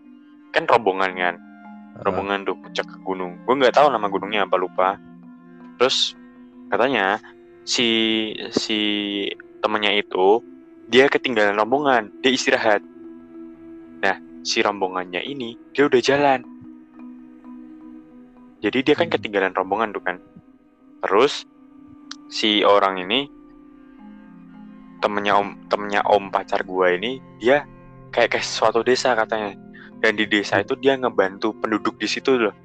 kan 0.50 0.66
rombongan 0.66 1.12
kan, 1.14 1.36
rombongan 2.02 2.46
tuh 2.46 2.58
puncak 2.58 2.86
ke 2.90 2.98
gunung. 3.06 3.38
Gue 3.46 3.56
nggak 3.58 3.78
tahu 3.78 3.94
nama 3.94 4.10
gunungnya 4.10 4.50
apa 4.50 4.58
lupa. 4.58 4.98
Terus 5.78 6.18
katanya 6.74 7.22
si 7.66 7.90
si 8.50 8.80
temennya 9.62 10.02
itu 10.02 10.42
dia 10.90 11.06
ketinggalan 11.10 11.58
rombongan, 11.58 12.10
dia 12.26 12.34
istirahat. 12.34 12.82
Nah 14.02 14.18
si 14.44 14.60
rombongannya 14.62 15.24
ini 15.24 15.56
dia 15.72 15.88
udah 15.88 16.02
jalan. 16.04 16.40
Jadi 18.64 18.80
dia 18.80 18.96
kan 18.96 19.08
Hmm. 19.08 19.16
ketinggalan 19.16 19.56
rombongan 19.56 19.92
tuh 19.92 20.04
kan. 20.04 20.18
Terus 21.04 21.44
si 22.28 22.64
orang 22.64 23.00
ini 23.00 23.28
temennya 25.04 25.36
om 25.36 25.60
temennya 25.68 26.02
om 26.08 26.32
pacar 26.32 26.64
gua 26.64 26.96
ini 26.96 27.20
dia 27.44 27.68
kayak 28.16 28.36
ke 28.36 28.40
suatu 28.40 28.80
desa 28.82 29.12
katanya 29.20 29.52
dan 30.00 30.16
di 30.16 30.24
desa 30.24 30.64
itu 30.64 30.80
dia 30.80 30.96
ngebantu 30.96 31.52
penduduk 31.60 32.00
di 32.00 32.08
situ 32.08 32.40
loh 32.40 32.56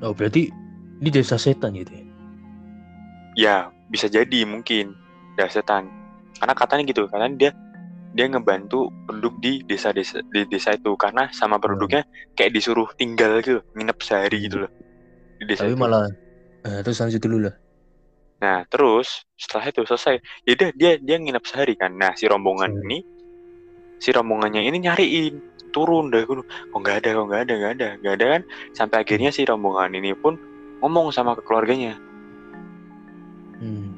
Oh 0.00 0.16
berarti 0.16 0.48
ini 0.98 1.08
desa 1.12 1.36
setan 1.36 1.76
gitu 1.76 1.92
ya? 1.92 2.04
ya 3.36 3.56
bisa 3.92 4.08
jadi 4.08 4.48
mungkin 4.48 4.96
ya 5.36 5.46
setan 5.52 5.86
karena 6.40 6.54
katanya 6.56 6.82
gitu 6.88 7.04
karena 7.12 7.28
dia 7.36 7.50
dia 8.12 8.28
ngebantu 8.28 8.92
penduduk 9.08 9.34
di 9.40 9.64
desa-desa 9.64 10.20
di 10.28 10.44
desa 10.44 10.72
itu 10.72 10.92
karena 10.94 11.32
sama 11.32 11.56
penduduknya 11.56 12.04
kayak 12.32 12.52
disuruh 12.52 12.88
tinggal 12.94 13.40
gitu 13.40 13.64
nginep 13.72 13.98
sehari 14.00 14.38
gitu 14.44 14.64
loh 14.64 14.70
di 15.40 15.44
desa 15.48 15.64
Tapi 15.64 15.72
itu. 15.72 15.80
malah 15.80 16.04
eh, 16.62 16.80
terus 16.80 17.00
lanjut 17.00 17.20
dulu 17.20 17.38
lah. 17.48 17.54
nah 18.38 18.58
terus 18.66 19.24
setelah 19.34 19.70
itu 19.70 19.80
selesai 19.82 20.18
ya 20.44 20.52
dia 20.74 20.98
dia 20.98 21.16
nginep 21.16 21.44
sehari 21.46 21.74
kan 21.74 21.94
nah 21.94 22.12
si 22.12 22.26
rombongan 22.26 22.70
Hmm. 22.70 22.84
ini 22.84 22.98
si 23.96 24.10
rombongannya 24.10 24.60
ini 24.60 24.82
nyariin 24.82 25.34
turun 25.70 26.10
dari 26.10 26.26
gunung 26.26 26.44
kok 26.44 26.76
nggak 26.76 26.96
ada 27.00 27.08
kok 27.14 27.26
nggak 27.30 27.42
ada 27.48 27.54
nggak 27.54 27.72
ada 27.72 27.88
nggak 27.96 28.14
ada 28.18 28.26
kan 28.28 28.42
sampai 28.72 28.96
akhirnya 29.00 29.30
si 29.30 29.46
rombongan 29.46 29.94
ini 29.94 30.12
pun 30.12 30.36
ngomong 30.82 31.08
sama 31.10 31.32
ke 31.32 31.42
keluarganya 31.42 31.96
Hmm. 33.56 33.94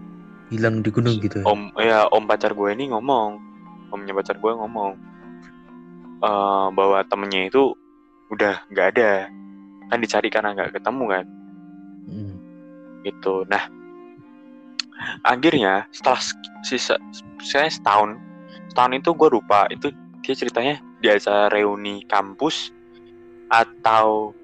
Hilang 0.53 0.85
di 0.85 0.93
gunung 0.93 1.17
gitu 1.19 1.41
ya? 1.41 1.45
om 1.49 1.73
ya 1.81 1.99
om 2.13 2.29
pacar 2.29 2.53
gue 2.53 2.69
ini 2.71 2.93
ngomong 2.93 3.41
omnya 3.95 4.13
pacar 4.13 4.37
gue 4.37 4.53
ngomong 4.53 4.93
eh, 6.21 6.67
bahwa 6.75 6.99
temennya 7.07 7.49
itu 7.49 7.73
udah 8.29 8.67
nggak 8.69 8.87
ada 8.97 9.31
kan 9.89 9.99
dicari 10.03 10.29
karena 10.29 10.51
nggak 10.53 10.75
ketemu 10.75 11.05
kan 11.07 11.25
Hmm. 12.05 12.37
gitu 13.01 13.49
nah 13.49 13.65
akhirnya 15.25 15.89
setelah 15.89 16.21
sisa 16.61 17.01
saya 17.41 17.69
setahun 17.73 18.21
setahun 18.69 18.93
itu 19.01 19.11
gue 19.17 19.29
lupa 19.33 19.65
itu 19.73 19.89
dia 20.21 20.37
ceritanya 20.37 20.75
di 21.01 21.09
acara 21.09 21.49
reuni 21.49 22.05
kampus 22.05 22.73
atau 23.49 24.37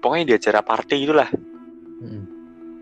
pokoknya 0.00 0.24
di 0.24 0.34
acara 0.36 0.60
party 0.64 0.94
gitulah 1.04 1.28
Hmm. 2.00 2.24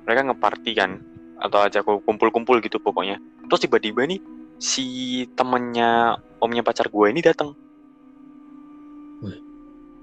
mereka 0.06 0.30
ngeparty 0.30 0.70
kan 0.78 1.02
atau 1.42 1.58
aja 1.66 1.82
kumpul-kumpul 1.82 2.62
gitu 2.62 2.78
pokoknya 2.78 3.18
terus 3.50 3.66
tiba-tiba 3.66 4.06
nih 4.06 4.22
si 4.58 4.86
temennya 5.38 6.18
omnya 6.38 6.62
pacar 6.62 6.90
gue 6.90 7.06
ini 7.10 7.22
datang 7.22 7.54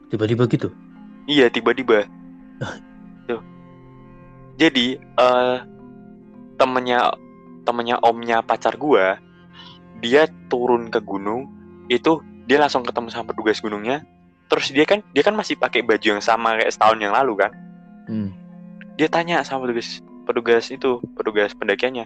Tiba-tiba 0.06 0.46
gitu. 0.48 0.70
iya 1.26 1.50
tiba-tiba 1.50 2.06
Tuh. 3.28 3.42
jadi 4.56 4.96
eh 5.02 5.58
temennya 6.56 7.12
temennya 7.68 8.00
omnya 8.00 8.40
pacar 8.46 8.80
gue 8.80 9.18
dia 10.00 10.30
turun 10.48 10.88
ke 10.94 11.02
gunung 11.04 11.50
itu 11.92 12.22
dia 12.46 12.62
langsung 12.62 12.86
ketemu 12.86 13.10
sama 13.12 13.34
petugas 13.34 13.60
gunungnya 13.60 14.06
terus 14.48 14.70
dia 14.70 14.86
kan 14.86 15.02
dia 15.12 15.26
kan 15.26 15.34
masih 15.34 15.58
pakai 15.58 15.82
baju 15.82 16.16
yang 16.16 16.24
sama 16.24 16.56
kayak 16.56 16.72
setahun 16.72 17.02
yang 17.02 17.14
lalu 17.14 17.36
kan 17.46 17.52
Hmm. 18.06 18.30
dia 19.02 19.10
tanya 19.10 19.42
sama 19.42 19.66
petugas 19.66 19.98
petugas 20.30 20.70
itu 20.70 21.02
petugas 21.18 21.58
pendakiannya 21.58 22.06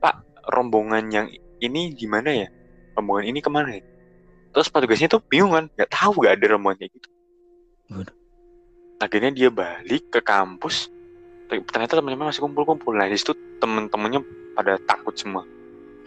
pak 0.00 0.24
rombongan 0.48 1.12
yang 1.12 1.28
ini 1.60 1.92
gimana 1.94 2.30
ya 2.32 2.48
rombongan 2.96 3.24
ini 3.30 3.38
ke 3.40 3.50
mana 3.52 3.76
ya 3.78 3.82
terus 4.50 4.66
petugasnya 4.66 5.08
tuh 5.08 5.22
bingung 5.28 5.52
kan 5.54 5.64
nggak 5.76 5.90
tahu 5.92 6.20
nggak 6.24 6.34
ada 6.40 6.46
rombongan 6.56 6.76
kayak 6.80 6.92
gitu 6.98 7.08
Waduh. 7.90 8.16
akhirnya 9.00 9.30
dia 9.30 9.48
balik 9.52 10.10
ke 10.10 10.20
kampus 10.20 10.88
ternyata 11.50 11.98
teman-teman 11.98 12.30
masih 12.30 12.42
kumpul-kumpul 12.46 12.94
nah 12.94 13.10
di 13.10 13.18
situ 13.18 13.34
temen-temennya 13.58 14.22
pada 14.54 14.78
takut 14.86 15.14
semua 15.14 15.42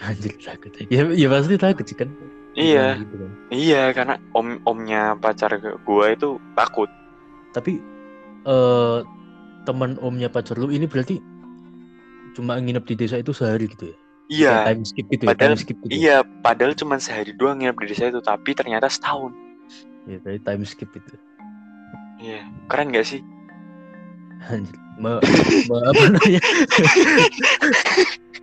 Anjir 0.03 0.35
takut. 0.41 0.73
Ya, 0.91 1.07
ya 1.15 1.27
pasti 1.31 1.55
takut 1.55 1.85
sih 1.87 1.95
kan. 1.95 2.11
iya 2.57 2.99
Gitu 2.99 3.15
kan. 3.15 3.31
iya 3.53 3.83
karena 3.95 4.19
om 4.35 4.59
omnya 4.67 5.15
pacar 5.15 5.55
gua 5.87 6.11
itu 6.11 6.35
takut 6.59 6.89
Tapi 7.55 7.79
eh 8.43 8.97
teman 9.63 9.95
omnya 10.03 10.27
pacar 10.27 10.59
lu 10.59 10.67
ini 10.73 10.83
berarti 10.89 11.23
cuma 12.35 12.59
nginep 12.59 12.83
di 12.83 12.95
desa 12.99 13.15
itu 13.21 13.31
sehari 13.31 13.69
gitu 13.71 13.93
ya? 13.93 13.97
Iya 14.25 14.63
time 14.65 14.83
skip 14.83 15.05
gitu 15.07 15.23
ya? 15.23 15.29
Padahal- 15.29 15.51
time 15.51 15.59
skip 15.59 15.77
gitu. 15.79 15.87
ya? 15.87 15.93
iya 15.93 16.15
padahal 16.39 16.73
cuma 16.73 16.95
sehari 16.97 17.31
doang 17.31 17.57
nginep 17.57 17.77
di 17.77 17.85
desa 17.87 18.07
itu 18.07 18.19
tapi 18.19 18.51
ternyata 18.51 18.87
setahun 18.87 19.31
Iya, 20.03 20.19
berarti 20.19 20.41
time 20.41 20.63
skip 20.63 20.89
itu. 20.91 21.15
iya 22.19 22.39
keren 22.67 22.89
gak 22.89 23.05
sih 23.05 23.21
Anjir. 24.45 24.75
Ma, 24.93 25.17
ma- 25.65 25.85
apa 25.87 26.03
namanya? 26.05 26.41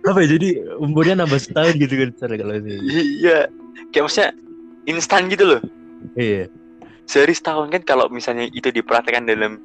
apa 0.03 0.19
ya? 0.19 0.27
Jadi 0.29 0.47
umurnya 0.75 1.15
nambah 1.15 1.37
setahun 1.37 1.77
gitu 1.77 1.93
kan 1.95 2.09
cara 2.17 2.33
kalau 2.35 2.55
itu. 2.57 2.69
iya 3.21 3.45
kayak 3.89 4.03
maksudnya 4.03 4.29
instan 4.83 5.29
gitu 5.29 5.45
loh 5.47 5.61
Iya. 6.13 6.49
sehari 7.05 7.31
setahun 7.31 7.69
kan 7.69 7.81
kalau 7.85 8.09
misalnya 8.09 8.49
itu 8.49 8.67
diperhatikan 8.67 9.23
dalam 9.23 9.61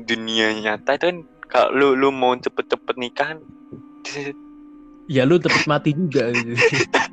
dunia 0.00 0.50
nyata 0.56 0.96
itu 0.96 1.04
kan 1.04 1.18
kalau 1.44 1.68
lu 1.70 1.88
lu 1.94 2.08
mau 2.10 2.32
cepet-cepet 2.34 2.96
nikah 2.96 3.26
kan, 3.30 3.38
Ya 5.04 5.28
lu 5.28 5.36
tepat 5.36 5.68
mati 5.68 5.92
juga 5.92 6.32
gitu. 6.32 6.56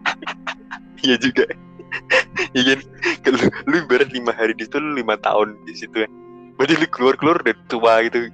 iya 1.06 1.16
juga 1.18 1.44
iya 2.54 2.78
kan 2.78 2.80
kalau 3.26 3.40
lu 3.68 3.76
ibarat 3.84 4.10
lima 4.14 4.32
hari 4.32 4.54
di 4.56 4.64
situ 4.64 4.78
lu 4.80 4.96
lima 4.96 5.18
tahun 5.20 5.58
di 5.66 5.74
situ 5.76 6.06
kan 6.06 6.12
berarti 6.56 6.78
lu 6.78 6.88
keluar 6.94 7.16
keluar 7.18 7.38
udah 7.42 7.56
tua 7.68 7.94
gitu 8.08 8.28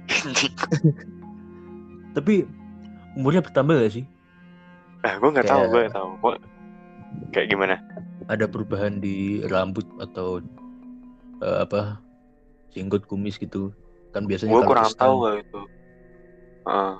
Tapi 2.16 2.42
umurnya 3.14 3.44
bertambah 3.44 3.78
gak 3.78 3.94
sih? 3.94 4.04
nah 4.98 5.14
gue 5.14 5.30
nggak 5.30 5.46
tahu 5.46 5.62
gue 5.70 5.80
nggak 5.86 5.94
tahu 5.94 6.08
Gua 6.18 6.34
kayak 7.30 7.54
gimana 7.54 7.78
Ada 8.26 8.50
perubahan 8.50 8.98
di 8.98 9.46
rambut 9.46 9.86
atau 10.02 10.42
eh, 11.40 11.58
apa? 11.64 12.02
Jenggot 12.74 13.06
kumis 13.08 13.38
gitu. 13.38 13.72
Kan 14.12 14.28
biasanya 14.28 14.52
gue 14.52 14.62
kurang 14.66 14.92
tahu 14.98 15.14
kalau 15.24 15.38
itu 15.38 15.60
Heeh. 16.68 16.94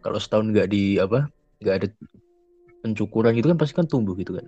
kalau 0.00 0.18
setahun 0.22 0.46
nggak 0.54 0.70
di 0.72 0.96
apa 0.96 1.28
nggak 1.60 1.76
ada 1.76 1.88
pencukuran 2.80 3.36
gitu 3.36 3.52
kan 3.52 3.58
pasti 3.60 3.74
kan 3.76 3.86
tumbuh 3.86 4.16
gitu 4.16 4.40
kan. 4.40 4.46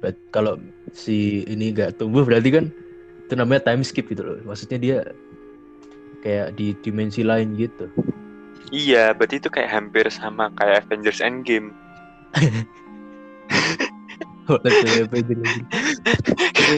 Berat- 0.00 0.24
kalau 0.32 0.56
si 0.96 1.44
ini 1.44 1.76
nggak 1.76 2.00
tumbuh 2.00 2.24
berarti 2.24 2.48
kan 2.48 2.64
itu 3.28 3.34
namanya 3.36 3.68
time 3.72 3.84
skip 3.84 4.08
gitu 4.08 4.24
loh. 4.24 4.40
Maksudnya 4.48 4.78
dia 4.80 4.98
kayak 6.24 6.56
di 6.56 6.72
dimensi 6.80 7.20
lain 7.20 7.52
gitu. 7.60 7.92
Iya 8.72 9.12
berarti 9.12 9.36
itu 9.36 9.52
kayak 9.52 9.68
hampir 9.68 10.08
sama 10.08 10.48
kayak 10.56 10.88
Avengers 10.88 11.20
Endgame. 11.20 11.76
Itu 14.42 14.88
lagi. 14.88 15.62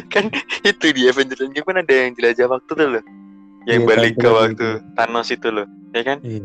kan 0.14 0.28
itu 0.66 0.86
di 0.92 1.08
Avengers 1.08 1.40
Endgame 1.40 1.66
kan 1.66 1.78
ada 1.80 1.94
yang 1.94 2.12
jelajah 2.18 2.46
waktu 2.50 2.70
tuh 2.74 2.88
loh. 2.98 3.04
Yang 3.64 3.80
Iya, 3.80 3.88
balik 3.88 4.12
ke 4.20 4.28
waktu 4.28 4.68
Thanos 4.98 5.28
itu 5.32 5.48
loh. 5.48 5.66
Ya 5.94 6.02
kan? 6.02 6.18
Iya 6.20 6.42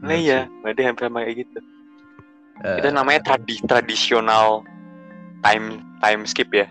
nah 0.00 0.16
iya 0.16 0.48
berarti 0.64 0.82
hampir 0.84 1.04
sama 1.06 1.24
kayak 1.24 1.36
gitu. 1.44 1.58
Eh, 2.60 2.76
itu 2.80 2.88
namanya 2.92 3.20
tradi 3.24 3.56
tradisional 3.64 4.64
time 5.44 5.80
time 6.00 6.24
skip 6.28 6.48
ya? 6.52 6.68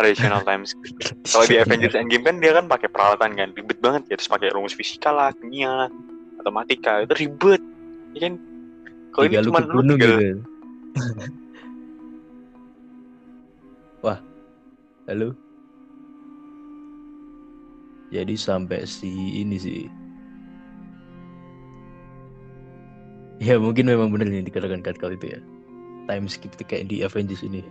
Traditional 0.00 0.40
time 0.48 0.64
skip. 0.64 0.96
Kalau 1.28 1.44
di 1.48 1.56
Avengers 1.60 1.96
Endgame 1.96 2.24
kan 2.24 2.40
dia 2.40 2.52
kan 2.56 2.68
pakai 2.68 2.88
peralatan 2.88 3.36
kan 3.36 3.52
ribet 3.52 3.78
banget 3.80 4.02
ya. 4.08 4.16
Terus 4.16 4.30
pakai 4.32 4.48
rumus 4.52 4.76
fisika 4.76 5.12
lah 5.12 5.32
kimia 5.36 5.88
matematika. 6.40 7.04
Itu 7.04 7.14
ribet 7.16 7.60
ya 8.16 8.20
kan? 8.28 8.34
Kalau 9.12 9.24
ini 9.28 9.36
cuma 9.44 9.60
lu 9.60 9.84
gunung 9.84 9.98
gitu. 10.00 10.40
Wah. 14.04 14.18
Halo? 15.08 15.36
Jadi 18.12 18.36
sampai 18.36 18.84
si 18.84 19.40
ini 19.40 19.56
sih 19.56 20.01
ya 23.46 23.58
mungkin 23.58 23.90
memang 23.90 24.14
benar 24.14 24.30
yang 24.30 24.46
dikatakan 24.46 24.80
Katkal 24.86 25.18
itu 25.18 25.34
ya. 25.34 25.40
Time 26.06 26.26
skip 26.30 26.54
kayak 26.54 26.86
di 26.90 27.02
Avengers 27.02 27.42
ini. 27.42 27.66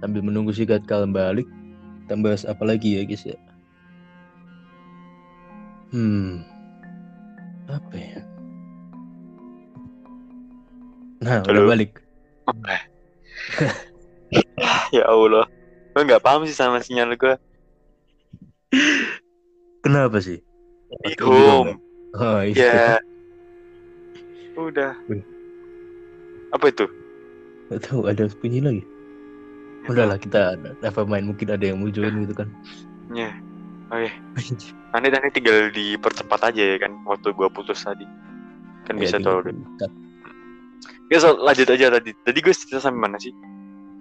Sambil 0.00 0.24
menunggu 0.24 0.52
si 0.52 0.64
Katkal 0.64 1.08
balik 1.08 1.48
kita 2.06 2.14
bahas 2.22 2.46
apa 2.46 2.62
lagi 2.62 2.96
ya 2.96 3.02
guys 3.02 3.26
ya? 3.26 3.38
Hmm. 5.90 6.46
Apa 7.66 7.94
ya? 7.98 8.20
Nah 11.20 11.42
udah 11.44 11.62
Halo? 11.62 11.68
balik. 11.68 11.92
Ya 14.94 15.04
Allah. 15.06 15.46
Gue 15.92 16.02
nggak 16.06 16.22
paham 16.24 16.46
sih 16.46 16.56
sama 16.56 16.78
sinyal 16.78 17.14
gue 17.14 17.34
kenapa 19.86 20.18
sih? 20.18 20.42
Di 21.06 21.14
home. 21.22 21.78
oh 22.14 22.40
iya. 22.42 22.98
Ya 22.98 23.15
udah. 24.60 24.92
Apa 26.54 26.64
itu? 26.72 26.86
Gak 27.68 27.80
tahu 27.90 28.08
ada 28.08 28.24
bunyi 28.40 28.60
lagi. 28.62 28.82
Udahlah 29.86 30.18
kita 30.18 30.58
never 30.82 31.04
mind 31.06 31.30
mungkin 31.30 31.46
ada 31.52 31.62
yang 31.62 31.78
mau 31.78 31.90
join 31.92 32.26
gitu 32.26 32.34
kan. 32.34 32.48
Ya 33.14 33.30
oke 33.86 34.10
nanti 34.96 35.12
nanti 35.12 35.28
tinggal 35.36 35.68
dipercepat 35.70 36.40
aja 36.50 36.62
ya 36.74 36.80
kan 36.80 36.96
waktu 37.04 37.30
gua 37.36 37.52
putus 37.52 37.84
tadi. 37.84 38.08
Kan 38.86 38.96
Ya, 38.96 39.02
bisa 39.06 39.18
tuh 39.20 39.42
ya 41.10 41.18
so, 41.22 41.36
lanjut 41.38 41.70
aja 41.70 41.90
tadi. 41.90 42.10
Tadi 42.22 42.38
gue 42.42 42.54
cerita 42.54 42.82
sampai 42.82 42.98
mana 42.98 43.18
sih? 43.18 43.30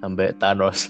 Sampai 0.02 0.34
Thanos. 0.42 0.90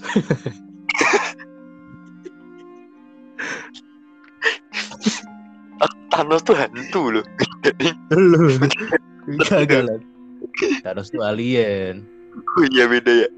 Thanos 6.12 6.40
tuh 6.44 6.56
hantu 6.56 7.20
loh. 7.20 7.24
Jadi 7.60 7.92
kagak 9.50 9.82
lah 9.86 9.98
Thanos 10.82 11.10
tuh 11.10 11.22
alien. 11.24 12.04
Oh 12.56 12.64
iya 12.70 12.84
beda 12.86 13.26
ya. 13.26 13.28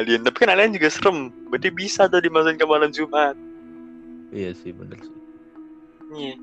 Alien. 0.00 0.24
Tapi 0.26 0.36
kan 0.42 0.50
alien 0.52 0.74
juga 0.74 0.88
serem. 0.90 1.30
Berarti 1.52 1.70
bisa 1.70 2.10
tuh 2.10 2.20
dimasukin 2.22 2.58
ke 2.58 2.66
malam 2.66 2.90
Jumat. 2.90 3.36
Iya 4.34 4.52
sih 4.56 4.72
bener 4.74 4.98
sih. 5.00 5.16
Iya. 6.16 6.34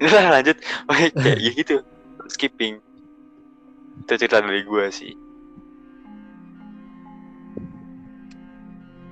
Udah 0.00 0.32
lanjut. 0.40 0.56
Oke 0.88 1.12
kayak 1.12 1.38
ya 1.38 1.50
gitu. 1.54 1.76
Skipping. 2.28 2.80
Itu 4.04 4.12
cerita 4.16 4.40
dari 4.40 4.64
gua 4.64 4.88
sih. 4.88 5.12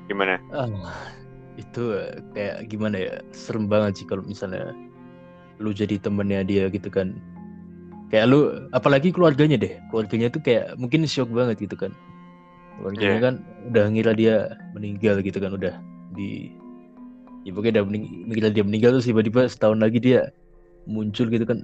Gimana? 0.09 0.41
Ah, 0.57 1.13
itu 1.61 1.93
eh, 1.93 2.17
kayak 2.33 2.57
gimana 2.73 2.97
ya? 2.97 3.15
Serem 3.37 3.69
banget 3.69 4.01
sih 4.01 4.07
kalau 4.09 4.25
misalnya 4.25 4.73
lu 5.61 5.75
jadi 5.75 6.01
temennya 6.01 6.47
dia 6.47 6.65
gitu 6.73 6.89
kan 6.89 7.19
kayak 8.09 8.25
lu 8.27 8.41
apalagi 8.73 9.13
keluarganya 9.13 9.57
deh 9.57 9.77
keluarganya 9.89 10.33
tuh 10.33 10.41
kayak 10.41 10.77
mungkin 10.77 11.05
shock 11.05 11.29
banget 11.29 11.61
gitu 11.61 11.77
kan 11.77 11.93
keluarganya 12.79 13.19
Iya. 13.19 13.25
kan 13.25 13.35
udah 13.69 13.85
ngira 13.91 14.13
dia 14.15 14.35
meninggal 14.73 15.21
gitu 15.21 15.39
kan 15.39 15.53
udah 15.53 15.75
di 16.15 16.49
ya 17.45 17.53
pokoknya 17.53 17.81
udah 17.81 17.85
mening- 17.85 18.25
mengira 18.25 18.49
dia 18.49 18.65
meninggal 18.65 18.97
terus 18.97 19.07
tiba-tiba 19.07 19.45
setahun 19.45 19.79
lagi 19.79 19.99
dia 19.99 20.33
muncul 20.85 21.29
gitu 21.29 21.45
kan 21.45 21.61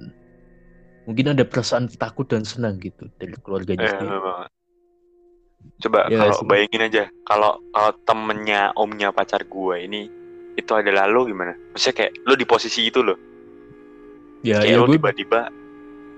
mungkin 1.05 1.33
ada 1.33 1.45
perasaan 1.45 1.89
takut 1.97 2.25
dan 2.29 2.45
senang 2.45 2.81
gitu 2.81 3.09
dari 3.17 3.33
keluarganya 3.41 3.89
sendiri 3.89 4.17
memang. 4.17 4.49
Coba 5.81 6.09
Iya 6.09 6.17
kalau 6.21 6.37
sih. 6.37 6.45
bayangin 6.45 6.83
aja, 6.83 7.05
kalau 7.25 7.57
kalau 7.73 7.93
temennya 8.05 8.73
omnya 8.77 9.09
pacar 9.13 9.45
gue 9.45 9.77
ini 9.81 10.09
itu 10.57 10.73
adalah 10.73 11.09
lo 11.09 11.25
gimana? 11.25 11.57
Maksudnya 11.73 11.97
kayak 12.05 12.13
lo 12.25 12.37
di 12.37 12.45
posisi 12.45 12.85
itu 12.85 13.01
loh, 13.01 13.17
ya 14.41 14.61
kayak 14.61 14.69
ya 14.71 14.77
lo 14.77 14.85
gue 14.85 14.97
tiba-tiba 15.01 15.49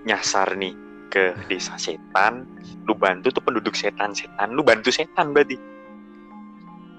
nyasar 0.06 0.54
nih 0.54 0.72
ke 1.10 1.34
desa 1.50 1.74
setan, 1.76 2.46
lu 2.86 2.94
bantu 2.94 3.30
tuh 3.34 3.42
penduduk 3.42 3.74
setan-setan, 3.74 4.54
lu 4.54 4.62
bantu 4.62 4.90
setan 4.94 5.34
berarti. 5.34 5.58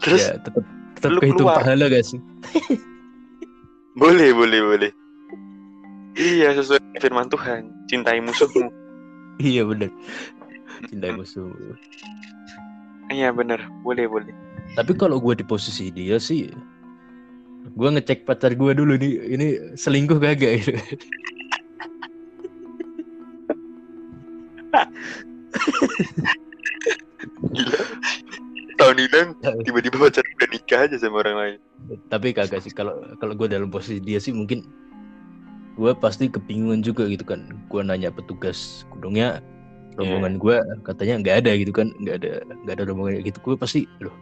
Terus 0.04 0.28
ya 0.28 0.38
tetap 0.38 0.64
tetap 1.00 1.10
lu 1.16 1.20
kehitung 1.24 1.48
keluar. 1.50 1.62
pahala 1.62 1.90
gak 1.90 2.06
sih 2.06 2.22
boleh 4.02 4.30
boleh 4.36 4.62
boleh. 4.62 4.92
Iya 6.18 6.54
sesuai 6.58 7.02
firman 7.02 7.30
Tuhan, 7.30 7.70
cintai 7.90 8.22
musuhmu. 8.22 8.70
iya 9.50 9.66
bener 9.66 9.90
cinta 10.90 11.10
musuh 11.14 11.50
Iya 13.08 13.32
bener, 13.32 13.64
boleh 13.88 14.04
boleh. 14.04 14.36
Tapi 14.76 14.92
kalau 15.00 15.24
gue 15.24 15.40
di 15.40 15.46
posisi 15.48 15.88
dia 15.96 16.20
sih, 16.20 16.52
gue 17.72 17.90
ngecek 17.96 18.28
pacar 18.28 18.52
gue 18.52 18.72
dulu 18.76 19.00
nih, 19.00 19.32
ini 19.32 19.48
selingkuh 19.80 20.20
kagak 20.20 20.60
gitu. 20.60 20.76
Setahun 28.78 28.98
hilang 29.02 29.34
tiba-tiba 29.66 29.98
pacar 29.98 30.22
udah 30.22 30.50
nikah 30.54 30.80
aja 30.86 30.96
sama 31.02 31.26
orang 31.26 31.36
lain. 31.38 31.58
Tapi 32.14 32.30
kagak 32.30 32.62
sih. 32.62 32.70
Kalau 32.70 33.02
kalau 33.18 33.34
gue 33.34 33.50
dalam 33.50 33.74
posisi 33.74 33.98
dia 33.98 34.22
sih 34.22 34.30
mungkin 34.30 34.62
gue 35.78 35.92
pasti 35.98 36.30
kebingungan 36.30 36.86
juga 36.86 37.10
gitu 37.10 37.26
kan. 37.26 37.50
Gue 37.74 37.82
nanya 37.82 38.14
petugas 38.14 38.86
gunungnya 38.94 39.42
rombongan 39.98 40.38
gue 40.38 40.58
katanya 40.86 41.26
nggak 41.26 41.36
ada 41.46 41.52
gitu 41.58 41.74
kan. 41.74 41.90
Nggak 41.98 42.16
ada 42.22 42.32
nggak 42.66 42.76
ada 42.78 42.84
rombongan 42.86 43.26
gitu. 43.26 43.42
Gue 43.42 43.56
pasti 43.58 43.90
loh 43.98 44.14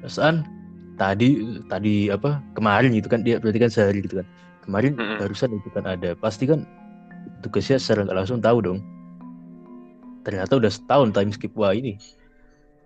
perasaan 0.00 0.48
tadi 0.96 1.60
tadi 1.68 2.08
apa 2.08 2.40
kemarin 2.56 2.96
gitu 2.96 3.12
kan. 3.12 3.20
Dia 3.20 3.36
berarti 3.36 3.60
kan 3.60 3.68
sehari 3.68 4.00
gitu 4.00 4.24
kan. 4.24 4.26
Kemarin 4.64 4.96
Mm-mm. 4.96 5.20
barusan 5.20 5.52
itu 5.52 5.68
kan 5.76 5.84
ada. 5.84 6.16
Pasti 6.16 6.48
kan 6.48 6.64
tugasnya 7.44 7.76
secara 7.76 8.08
nggak 8.08 8.16
langsung 8.16 8.40
tahu 8.40 8.64
dong 8.64 8.80
ternyata 10.24 10.56
udah 10.56 10.72
setahun 10.72 11.12
time 11.12 11.30
skip 11.30 11.52
wah 11.54 11.76
ini. 11.76 12.00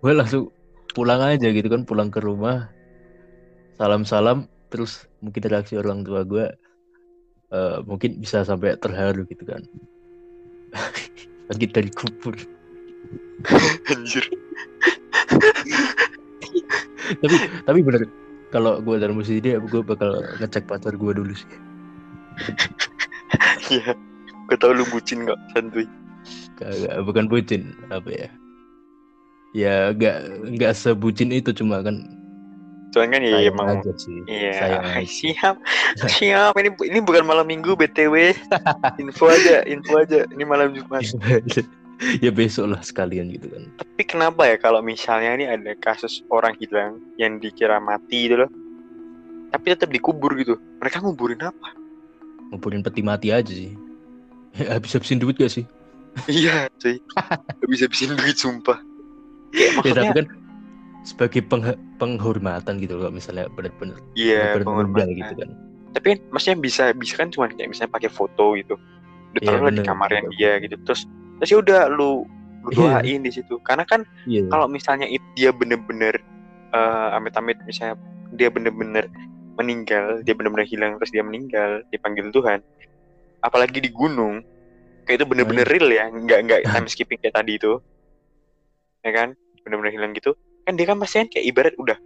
Gue 0.03 0.11
langsung 0.11 0.51
pulang 0.91 1.23
aja 1.23 1.47
gitu 1.49 1.65
kan 1.71 1.87
pulang 1.87 2.11
ke 2.11 2.19
rumah. 2.19 2.67
Salam 3.79 4.03
salam 4.03 4.51
terus 4.69 5.07
mungkin 5.23 5.47
reaksi 5.47 5.79
orang 5.79 6.03
tua 6.03 6.27
gue 6.27 6.45
eh, 7.55 7.77
mungkin 7.87 8.19
bisa 8.19 8.43
sampai 8.43 8.75
terharu 8.77 9.23
gitu 9.25 9.47
kan. 9.47 9.63
Bangkit 11.49 11.71
dari 11.73 11.89
kubur. 11.95 12.35
Anjir. 13.89 14.25
Tapi 17.09 17.35
tapi 17.65 17.79
bener 17.81 18.05
kalau 18.53 18.77
gue 18.83 19.01
dalam 19.01 19.17
posisi 19.17 19.41
dia 19.41 19.57
gue 19.57 19.81
bakal 19.81 20.21
ngecek 20.37 20.69
pacar 20.69 20.93
gue 20.93 21.11
dulu 21.15 21.33
sih. 21.33 21.51
Iya. 23.69 23.93
Gue 24.49 24.57
tau 24.57 24.73
lu 24.73 24.81
bucin 24.89 25.29
kok 25.29 25.37
santuy 25.53 25.85
Kagak, 26.59 26.93
bukan 27.07 27.25
bucin 27.31 27.71
apa 27.89 28.09
ya 28.11 28.29
ya 29.57 29.73
nggak 29.97 30.17
nggak 30.55 30.73
sebucin 30.77 31.33
itu 31.33 31.49
cuma 31.57 31.81
kan 31.81 32.05
soalnya 32.93 33.17
kan 33.17 33.21
ya 33.25 33.37
emang 33.49 33.67
aja 33.81 33.91
sih 33.97 34.17
Iya, 34.25 35.01
siap, 35.05 35.55
siap. 36.09 36.53
Ini 36.57 36.69
ini 36.89 36.99
bukan 37.05 37.21
malam 37.21 37.45
minggu 37.45 37.77
btw. 37.77 38.33
Info 39.01 39.29
aja, 39.29 39.61
info 39.69 39.93
aja. 40.01 40.25
Ini 40.33 40.41
malam 40.41 40.73
Jumat. 40.73 41.05
ya 42.25 42.33
besok 42.33 42.71
lah 42.73 42.81
sekalian 42.81 43.27
gitu 43.29 43.51
kan 43.51 43.69
Tapi 43.77 44.03
kenapa 44.07 44.47
ya 44.49 44.57
kalau 44.57 44.81
misalnya 44.81 45.37
ini 45.37 45.45
ada 45.45 45.77
kasus 45.77 46.25
orang 46.33 46.57
hilang 46.57 46.97
yang 47.21 47.37
dikira 47.37 47.77
mati 47.77 48.25
gitu 48.25 48.41
loh, 48.45 48.49
tapi 49.53 49.65
tetap 49.69 49.93
dikubur 49.93 50.33
gitu. 50.33 50.57
Mereka 50.81 51.05
nguburin 51.05 51.45
apa? 51.45 51.77
ngumpulin 52.49 52.81
peti 52.81 53.01
mati 53.05 53.29
aja 53.29 53.49
sih 53.49 53.77
habis 54.73 54.91
habisin 54.97 55.21
duit 55.21 55.37
gak 55.37 55.53
sih 55.53 55.65
iya, 56.27 56.67
cuy. 56.77 56.97
Gak 57.59 57.69
bisa 57.69 57.83
habisin 57.85 58.15
duit 58.15 58.37
sumpah. 58.37 58.79
Ya 59.51 59.69
maksudnya, 59.73 60.13
tapi 60.13 60.17
kan 60.21 60.25
sebagai 61.01 61.41
pengh- 61.41 61.79
penghormatan 61.97 62.77
gitu 62.77 62.99
loh 62.99 63.09
misalnya 63.09 63.49
benar-benar 63.49 63.97
iya 64.13 64.53
meninggal 64.53 64.61
penghormatan. 64.67 65.09
gitu 65.15 65.33
kan 65.41 65.49
Tapi 65.89 66.05
kan 66.13 66.19
maksudnya 66.29 66.57
bisa 66.61 66.83
bisa 66.93 67.13
kan 67.17 67.33
cuma 67.33 67.49
kayak 67.49 67.65
misalnya 67.65 67.89
pakai 67.89 68.11
foto 68.13 68.53
gitu. 68.53 68.77
Iya, 68.77 69.33
Ditaruh 69.33 69.61
lah 69.65 69.73
di 69.73 69.81
bener. 69.81 69.87
kamarnya 69.89 70.21
dia 70.37 70.51
gitu. 70.61 70.75
Terus 70.85 71.01
terus 71.41 71.49
ya 71.49 71.57
udah 71.59 71.81
lu 71.89 72.29
lu 72.61 72.69
Iya. 72.69 73.01
doain 73.01 73.19
di 73.25 73.31
situ. 73.33 73.55
Karena 73.65 73.87
kan 73.89 74.05
iya 74.29 74.45
kalau 74.51 74.69
misalnya 74.69 75.09
it, 75.09 75.23
dia 75.33 75.49
bener-bener 75.49 76.13
eh, 76.69 77.07
amit-amit 77.17 77.57
misalnya 77.65 77.97
dia 78.37 78.53
bener-bener 78.53 79.09
meninggal, 79.57 80.21
dia 80.21 80.37
bener-bener 80.37 80.69
hilang 80.69 81.01
terus 81.01 81.09
dia 81.09 81.25
meninggal, 81.25 81.81
dipanggil 81.89 82.29
Tuhan. 82.29 82.61
Apalagi 83.41 83.81
di 83.81 83.89
gunung, 83.89 84.45
kayak 85.09 85.17
itu 85.17 85.25
bener-bener 85.25 85.65
Nah, 85.65 85.73
real 85.73 85.87
ya, 85.89 86.05
nggak 86.05 86.39
nggak 86.45 86.59
time 86.77 86.85
skipping 86.85 87.17
kayak 87.17 87.33
tadi 87.33 87.57
itu, 87.57 87.81
ya 89.01 89.09
kan? 89.09 89.33
Bener-bener 89.65 89.97
hilang 89.97 90.13
gitu. 90.13 90.37
Kan 90.63 90.77
dia 90.77 90.85
kan 90.85 91.01
pasti 91.01 91.17
kan 91.17 91.27
kayak 91.33 91.45
ibarat 91.49 91.73
udah 91.81 91.97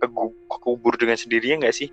kekubur 0.47 0.95
dengan 0.95 1.19
sendirinya 1.19 1.67
nggak 1.67 1.75
sih? 1.75 1.91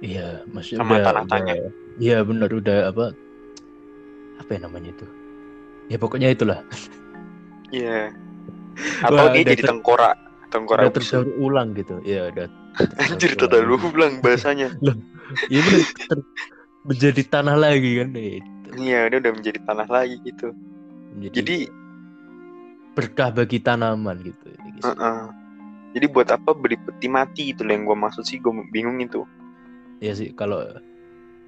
iya 0.00 0.44
maksudnya 0.52 0.80
Sama 0.84 1.00
tanah-tanahnya. 1.00 1.54
iya 1.96 2.20
benar 2.20 2.50
udah 2.52 2.92
apa 2.92 3.14
apa 4.36 4.50
ya 4.52 4.60
namanya 4.68 4.92
itu 4.92 5.06
ya 5.88 5.96
pokoknya 5.96 6.28
itulah 6.32 6.60
Iya. 7.72 8.12
Atau 9.06 9.16
Wah, 9.16 9.32
dia 9.32 9.44
jadi 9.48 9.62
ter- 9.64 9.70
tengkorak, 9.72 10.16
tengkorak 10.52 10.82
udah 10.84 10.92
terdaur 10.92 11.28
ulang 11.40 11.72
gitu 11.72 11.94
ya 12.04 12.28
udah 12.28 12.46
Anjir, 13.00 13.32
terdaur 13.38 13.64
ulang. 13.64 13.92
ulang 13.96 14.12
bahasanya. 14.20 14.68
Iya 15.48 15.60
bener 15.64 15.82
ter- 16.04 16.28
menjadi 16.84 17.22
tanah 17.24 17.56
lagi 17.56 17.90
kan 17.96 18.12
itu. 18.12 18.44
Iya, 18.74 19.00
dia 19.10 19.18
udah 19.22 19.32
menjadi 19.34 19.58
tanah 19.62 19.88
lagi 19.88 20.16
gitu. 20.26 20.50
Menjadi 21.14 21.34
Jadi 21.40 21.58
berkah 22.94 23.30
bagi 23.34 23.58
tanaman 23.58 24.22
gitu. 24.22 24.54
Heeh. 24.82 25.20
Jadi 25.94 26.06
buat 26.10 26.26
apa 26.30 26.50
beli 26.54 26.74
peti 26.78 27.06
mati 27.06 27.54
itu 27.54 27.62
yang 27.62 27.86
gue 27.86 27.94
maksud 27.94 28.26
sih 28.26 28.42
gue 28.42 28.50
bingung 28.74 28.98
itu. 28.98 29.22
Ya 30.02 30.14
sih 30.14 30.34
kalau 30.34 30.62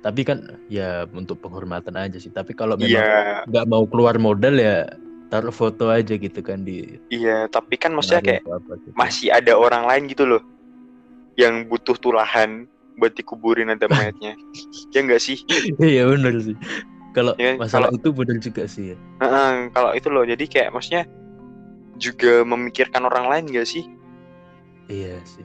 tapi 0.06 0.22
kan 0.22 0.62
ya 0.70 1.02
untuk 1.10 1.42
penghormatan 1.42 1.98
aja 1.98 2.18
sih. 2.22 2.30
Tapi 2.30 2.54
kalau 2.54 2.78
memang 2.78 3.02
Iya, 3.02 3.42
nggak 3.46 3.66
mau 3.66 3.82
keluar 3.90 4.18
modal 4.22 4.54
ya 4.58 4.86
taruh 5.26 5.50
foto 5.50 5.90
aja 5.90 6.14
gitu 6.14 6.38
kan 6.46 6.62
di 6.62 6.98
iya. 7.10 7.50
Tapi 7.50 7.74
kan 7.74 7.90
maksudnya 7.90 8.22
kayak 8.22 8.46
apa 8.46 8.72
gitu. 8.78 8.94
masih 8.94 9.28
ada 9.34 9.58
orang 9.58 9.82
lain 9.90 10.06
gitu 10.14 10.26
loh 10.26 10.42
yang 11.34 11.66
butuh 11.66 11.98
tulahan 11.98 12.70
buat 12.96 13.12
dikuburin 13.18 13.74
ada 13.74 13.90
mayatnya. 13.92 14.38
ya 14.94 14.98
enggak 15.02 15.22
sih? 15.22 15.42
Iya 15.82 16.06
benar 16.06 16.38
sih. 16.38 16.54
Kalau 17.16 17.32
Ya, 17.40 17.56
masalah 17.56 17.88
kalau- 17.88 17.96
itu 17.96 18.08
benar 18.12 18.36
juga 18.36 18.62
sih. 18.68 18.92
ya. 18.92 18.96
Heeh, 19.24 19.72
kalau 19.72 19.96
itu 19.96 20.08
loh. 20.12 20.28
Jadi 20.28 20.44
kayak 20.44 20.68
maksudnya 20.68 21.08
juga 21.96 22.44
memikirkan 22.44 23.08
orang 23.08 23.32
lain 23.32 23.56
gak 23.56 23.64
sih? 23.64 23.88
Iya 24.86 25.16
sih. 25.24 25.40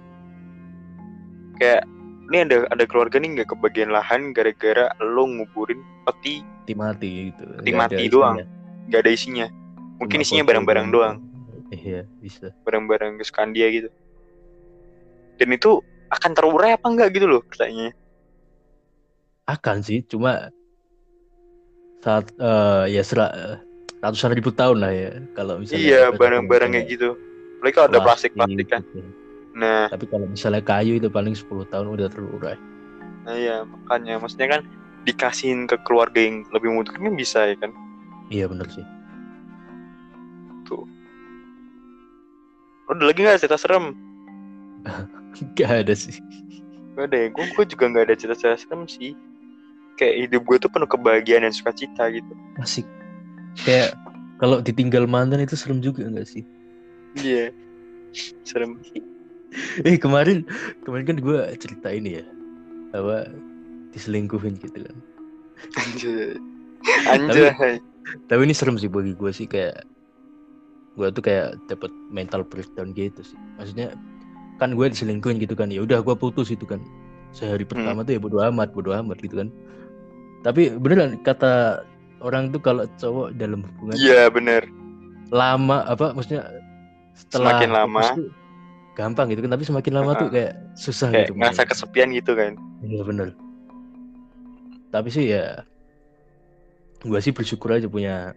Kayak 1.56 1.88
ini 2.28 2.38
ada 2.44 2.68
ada 2.68 2.84
keluarga 2.84 3.18
nih 3.18 3.40
nggak 3.40 3.50
kebagian 3.56 3.88
lahan 3.88 4.36
gara-gara 4.36 4.92
lo 5.00 5.24
nguburin 5.26 5.80
peti 6.04 6.44
Peti 6.62 6.74
mati 6.76 7.10
gitu. 7.32 7.44
Peti 7.60 7.72
mati 7.72 8.04
doang. 8.12 8.36
nggak 8.92 9.00
ada 9.00 9.12
isinya. 9.12 9.48
Mungkin 10.04 10.20
Cuma 10.20 10.26
isinya 10.28 10.44
barang-barang 10.44 10.88
doang. 10.92 11.16
Iya 11.72 12.04
bisa. 12.20 12.52
barang-barang 12.68 13.16
kesukaan 13.16 13.56
dia 13.56 13.72
gitu. 13.72 13.88
Dan 15.40 15.56
itu 15.56 15.80
akan 16.12 16.32
terurai 16.36 16.76
apa 16.76 16.86
enggak 16.86 17.16
gitu 17.16 17.32
loh 17.32 17.42
pertanyaannya. 17.48 17.96
Akan 19.48 19.80
sih, 19.82 20.04
cuma 20.04 20.52
saat 22.02 22.26
eh, 22.36 22.84
ya 22.98 23.04
sera- 23.06 23.62
ratusan 24.02 24.34
ribu 24.34 24.50
tahun 24.50 24.78
lah 24.82 24.92
ya 24.92 25.12
kalau 25.38 25.62
misalnya 25.62 25.86
Iya, 25.86 26.02
barang-barang 26.18 26.70
kayak 26.74 26.88
gitu. 26.90 27.10
Kalau 27.62 27.86
ada 27.88 28.00
plastik-plastik 28.02 28.68
kan. 28.68 28.82
gitu. 28.82 29.06
Nah, 29.54 29.86
Tapi 29.94 30.06
kalau 30.10 30.26
misalnya 30.26 30.64
kayu 30.66 30.98
itu 30.98 31.14
paling 31.14 31.38
10 31.38 31.70
tahun 31.70 31.88
udah 31.88 32.10
terurai. 32.10 32.58
nah 33.22 33.38
iya 33.38 33.62
makanya 33.62 34.18
maksudnya 34.18 34.58
kan 34.58 34.62
dikasihin 35.06 35.70
ke 35.70 35.78
keluarga 35.86 36.18
yang 36.18 36.42
lebih 36.50 36.74
membutuhkan 36.74 37.06
kan 37.06 37.14
bisa 37.14 37.40
ya 37.46 37.56
kan. 37.62 37.70
Iya 38.34 38.50
bener 38.50 38.66
sih. 38.74 38.82
Lo 42.90 42.98
ada 42.98 43.06
lagi 43.08 43.20
nggak 43.24 43.40
cerita 43.40 43.56
serem? 43.56 43.94
Gak 45.56 45.88
ada 45.88 45.94
sih. 45.96 46.18
Gak 46.98 47.08
ada 47.08 47.18
ya. 47.24 47.28
Gue, 47.32 47.64
juga 47.70 47.84
nggak 47.88 48.04
ada 48.10 48.16
cerita-cerita 48.20 48.58
serem 48.60 48.84
sih. 48.90 49.16
Kayak 50.02 50.16
hidup 50.26 50.42
gue 50.50 50.58
tuh 50.66 50.72
penuh 50.74 50.90
kebahagiaan 50.90 51.46
dan 51.46 51.54
sukacita 51.54 52.10
gitu. 52.10 52.34
Asik. 52.58 52.90
Kayak 53.62 53.94
kalau 54.42 54.58
ditinggal 54.58 55.06
mantan 55.06 55.46
itu 55.46 55.54
serem 55.54 55.78
juga 55.78 56.10
enggak 56.10 56.26
sih? 56.26 56.42
Iya. 57.22 57.54
Serem. 58.42 58.82
Eh 59.86 60.02
kemarin 60.02 60.42
kemarin 60.82 61.06
kan 61.06 61.18
gue 61.22 61.38
cerita 61.62 61.94
ini 61.94 62.18
ya. 62.18 62.26
Apa 62.98 63.30
diselingkuhin 63.94 64.58
gitu 64.58 64.90
kan. 64.90 64.98
Anjay. 65.78 66.42
Anjay. 67.06 67.78
Tapi 68.26 68.42
ini 68.42 68.58
serem 68.58 68.82
sih 68.82 68.90
bagi 68.90 69.14
gue 69.14 69.30
sih 69.30 69.46
kayak 69.46 69.86
gue 70.98 71.08
tuh 71.14 71.22
kayak 71.22 71.62
dapet 71.70 71.94
mental 72.10 72.42
breakdown 72.42 72.90
gitu 72.98 73.22
sih. 73.22 73.38
Maksudnya 73.62 73.94
kan 74.58 74.74
gue 74.74 74.90
diselingkuhin 74.90 75.38
gitu 75.38 75.54
kan 75.54 75.70
ya 75.70 75.86
udah 75.86 76.02
gue 76.02 76.16
putus 76.18 76.50
itu 76.50 76.66
kan 76.66 76.82
sehari 77.32 77.64
pertama 77.64 78.04
tuh 78.04 78.18
ya 78.18 78.20
bodo 78.20 78.42
amat 78.50 78.74
bodo 78.74 78.98
amat 78.98 79.22
gitu 79.22 79.46
kan. 79.46 79.54
Tapi 80.42 80.74
beneran 80.74 81.22
kata 81.22 81.86
orang 82.20 82.50
tuh 82.50 82.60
kalau 82.60 82.86
cowok 82.98 83.34
dalam 83.36 83.62
hubungan 83.62 83.96
Iya 83.96 84.30
bener. 84.30 84.66
lama 85.32 85.88
apa 85.88 86.12
maksudnya 86.12 86.44
setelah 87.16 87.56
Semakin 87.56 87.72
lama. 87.72 88.02
tuh 88.12 88.28
gampang 88.92 89.32
gitu 89.32 89.40
kan 89.42 89.52
tapi 89.52 89.64
semakin 89.64 89.94
lama 89.96 90.12
tuh 90.14 90.28
Uh-uh. 90.28 90.34
kayak 90.34 90.54
susah 90.76 91.08
Kayak 91.08 91.24
gitu. 91.24 91.34
ngerasa 91.38 91.56
mulai. 91.58 91.70
kesepian 91.72 92.10
gitu 92.12 92.32
kan. 92.36 92.52
Iya 92.82 93.02
bener. 93.02 93.28
Tapi 94.90 95.08
sih 95.08 95.26
ya 95.30 95.64
gua 97.02 97.18
sih 97.18 97.32
bersyukur 97.32 97.72
aja 97.72 97.88
punya 97.88 98.36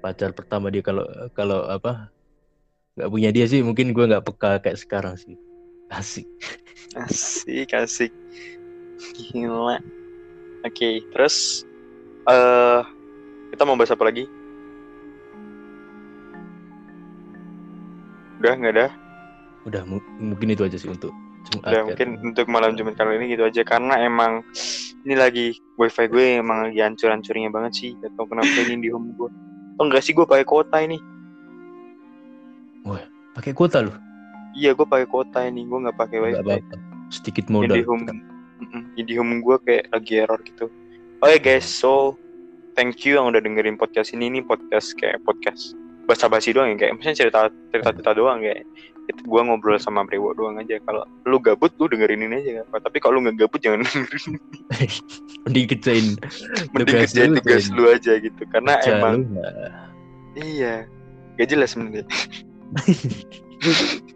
pacar 0.00 0.32
pertama 0.32 0.68
dia 0.68 0.80
kalau 0.80 1.04
kalau 1.32 1.68
apa 1.68 2.08
nggak 2.94 3.10
punya 3.10 3.28
dia 3.28 3.44
sih 3.44 3.60
mungkin 3.60 3.90
gua 3.90 4.08
nggak 4.08 4.24
peka 4.24 4.62
kayak 4.62 4.78
sekarang 4.78 5.14
sih. 5.14 5.36
Asik. 5.92 6.24
Asik, 6.96 7.70
asik. 7.70 8.12
Gila. 9.28 9.78
Oke, 10.64 11.04
terus 11.12 11.64
eh 12.24 12.80
kita 13.52 13.62
mau 13.68 13.76
bahas 13.76 13.92
apa 13.92 14.04
lagi? 14.08 14.24
Udah 18.40 18.52
nggak 18.56 18.74
ada? 18.76 18.88
udah 19.64 19.80
mu- 19.88 20.04
mungkin 20.20 20.52
itu 20.52 20.60
aja 20.60 20.76
sih 20.76 20.92
untuk 20.92 21.08
Jumat 21.48 21.72
Udah 21.72 21.82
mungkin 21.88 22.08
untuk 22.20 22.44
malam 22.52 22.76
Jumat 22.76 23.00
kali 23.00 23.16
ini 23.16 23.32
gitu 23.32 23.48
aja 23.48 23.64
karena 23.64 23.96
emang 23.96 24.44
ini 25.08 25.16
lagi 25.16 25.56
wifi 25.80 26.04
gue 26.04 26.44
emang 26.44 26.68
lagi 26.68 26.84
hancur-hancurnya 26.84 27.48
banget 27.48 27.72
sih. 27.72 27.90
Gak 27.96 28.12
tau 28.12 28.28
kenapa 28.28 28.52
ini 28.60 28.84
di 28.84 28.92
home 28.92 29.16
gue. 29.16 29.30
Oh 29.80 29.84
enggak 29.88 30.04
sih 30.04 30.12
gue 30.12 30.28
pakai 30.28 30.44
kuota 30.44 30.84
ini. 30.84 31.00
pakai 33.34 33.50
kuota 33.52 33.82
loh 33.82 33.96
Iya 34.54 34.70
gue 34.78 34.86
pakai 34.86 35.06
kuota 35.10 35.42
ini 35.42 35.66
gue 35.66 35.78
nggak 35.82 35.98
pakai 35.98 36.18
wifi. 36.22 36.38
apa-apa 36.38 36.76
sedikit 37.10 37.50
modal 37.50 37.74
yang 37.74 37.82
di 37.82 37.82
home 37.84 38.33
gue 39.40 39.56
kayak 39.64 39.84
lagi 39.92 40.12
error 40.20 40.40
gitu. 40.44 40.66
Oke 41.20 41.36
guys, 41.40 41.64
so 41.64 42.16
thank 42.76 43.04
you 43.06 43.16
yang 43.16 43.30
udah 43.30 43.40
dengerin 43.40 43.78
podcast 43.78 44.12
ini. 44.12 44.28
Ini 44.28 44.40
podcast 44.44 44.96
kayak 44.98 45.22
podcast 45.24 45.76
basa-basi 46.04 46.52
doang 46.52 46.76
ya 46.76 46.84
kayak 46.84 47.00
misalnya 47.00 47.16
cerita 47.24 47.40
cerita 47.72 47.90
cerita 47.96 48.12
doang 48.12 48.44
kayak 48.44 48.68
itu 49.04 49.20
gua 49.24 49.40
ngobrol 49.44 49.80
sama 49.80 50.04
Brewo 50.04 50.36
doang 50.36 50.60
aja. 50.60 50.76
Kalau 50.84 51.08
lu 51.24 51.40
gabut 51.40 51.72
lu 51.80 51.88
dengerin 51.88 52.28
ini 52.28 52.44
aja 52.44 52.50
nggak 52.60 52.66
apa 52.72 52.76
tapi 52.88 52.96
kalau 53.00 53.20
lu 53.20 53.20
nggak 53.24 53.40
gabut 53.40 53.60
jangan 53.64 53.84
dengerin. 53.88 54.32
Mending 55.48 55.66
kerjain 55.72 56.06
mending 56.76 56.96
kerjain 57.08 57.30
tugas 57.40 57.68
lu 57.72 57.84
aja 57.88 58.12
gitu 58.20 58.42
karena 58.52 58.80
kerja 58.80 58.90
emang 59.00 59.16
iya. 60.36 60.84
Gak 61.34 61.50
jelas 61.50 61.74
sebenarnya 61.74 62.06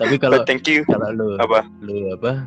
tapi 0.00 0.14
kalau 0.18 0.42
but 0.42 0.46
thank 0.46 0.66
you. 0.66 0.82
kalau 0.86 1.10
lu 1.14 1.28
apa? 1.38 1.64
lu 1.80 2.10
apa 2.12 2.46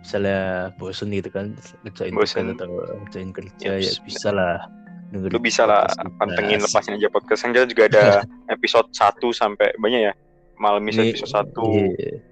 misalnya 0.00 0.70
bosen 0.78 1.10
gitu 1.10 1.28
kan 1.28 1.50
ngerjain 1.82 2.14
Bosen. 2.14 2.54
atau 2.54 2.70
ngerjain 3.02 3.30
kerja 3.34 3.82
Yes, 3.82 3.98
ya 3.98 4.06
bisa 4.06 4.28
lah. 4.30 4.62
Lu 5.10 5.38
bisa 5.38 5.66
lah 5.66 5.86
pantengin 6.18 6.62
lepasin 6.62 6.94
aja 6.94 7.10
podcast. 7.10 7.42
Kan 7.42 7.50
kita 7.50 7.66
juga 7.66 7.90
ada 7.90 8.04
episode 8.54 8.86
1 8.94 9.18
sampai 9.34 9.74
banyak 9.78 10.06
ya. 10.06 10.14
Malam 10.58 10.86
Ini- 10.86 11.10
episode 11.10 11.50
1 11.50 11.98
iya. 11.98 12.22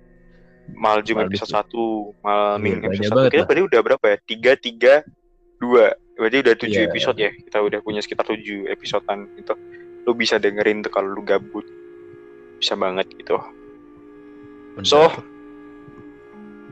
Malam 0.74 1.02
episode 1.02 1.50
itu. 1.50 2.14
1 2.14 2.24
malam 2.24 2.58
Iya, 2.62 2.74
episode 2.88 3.10
1 3.10 3.16
banget 3.18 3.30
kita 3.34 3.44
berarti 3.44 3.62
udah 3.66 3.80
berapa 3.82 4.04
ya? 4.06 4.16
3 4.22 4.52
3 4.54 4.94
2 5.58 6.18
berarti 6.18 6.36
udah 6.46 6.54
7 6.54 6.70
Iya. 6.70 6.82
episode 6.86 7.18
ya? 7.18 7.30
Kita 7.34 7.58
udah 7.58 7.78
punya 7.82 8.00
sekitar 8.00 8.24
7 8.26 8.70
episodean 8.70 9.18
gitu. 9.34 9.54
Lu 10.06 10.14
bisa 10.14 10.38
dengerin 10.38 10.82
tuh 10.82 10.90
kalau 10.90 11.10
lu 11.10 11.26
gabut. 11.26 11.66
Bisa 12.58 12.78
banget 12.78 13.10
gitu 13.12 13.34
Benar. 14.74 14.86
So, 14.86 15.00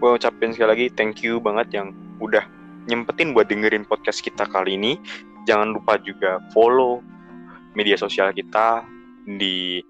gue 0.03 0.11
ucapin 0.19 0.51
sekali 0.51 0.69
lagi 0.69 0.87
thank 0.99 1.23
you 1.23 1.39
banget 1.39 1.71
yang 1.71 1.95
udah 2.19 2.43
nyempetin 2.91 3.31
buat 3.31 3.47
dengerin 3.47 3.87
podcast 3.87 4.19
kita 4.23 4.43
kali 4.51 4.75
ini. 4.75 4.99
Jangan 5.47 5.75
lupa 5.75 5.99
juga 6.03 6.43
follow 6.51 7.03
media 7.79 7.95
sosial 7.95 8.35
kita 8.35 8.83
di 9.27 9.83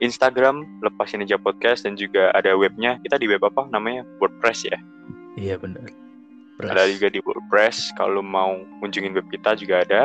Instagram 0.00 0.80
lepasin 0.80 1.22
aja 1.22 1.36
podcast 1.36 1.86
dan 1.86 1.94
juga 1.94 2.32
ada 2.34 2.56
webnya. 2.56 2.98
Kita 3.04 3.20
di 3.20 3.30
web 3.30 3.44
apa 3.44 3.68
namanya? 3.70 4.02
WordPress 4.18 4.66
ya? 4.66 4.78
Iya 5.36 5.54
benar. 5.60 5.86
Ada 6.60 6.90
juga 6.90 7.08
di 7.12 7.20
WordPress. 7.22 7.94
Kalau 7.94 8.24
mau 8.24 8.58
kunjungin 8.82 9.14
web 9.14 9.28
kita 9.30 9.54
juga 9.54 9.84
ada. 9.86 10.02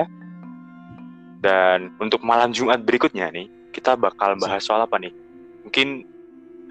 Dan 1.42 1.94
untuk 1.98 2.22
malam 2.22 2.54
Jumat 2.54 2.82
berikutnya 2.84 3.30
nih 3.34 3.48
kita 3.74 3.98
bakal 3.98 4.38
bahas 4.38 4.62
soal 4.66 4.84
apa 4.84 5.00
nih? 5.02 5.14
Mungkin 5.66 6.15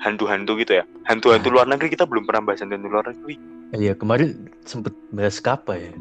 hantu-hantu 0.02 0.58
gitu 0.58 0.82
ya. 0.82 0.84
Hantu-hantu 1.06 1.48
luar 1.52 1.66
negeri 1.68 1.92
kita 1.92 2.04
belum 2.08 2.26
pernah 2.26 2.50
bahas 2.52 2.60
hantu 2.64 2.76
luar 2.80 3.06
negeri. 3.08 3.36
Iya 3.74 3.92
kemarin 3.98 4.50
sempet 4.62 4.94
bahas 5.10 5.38
kapa 5.42 5.74
ya? 5.78 5.92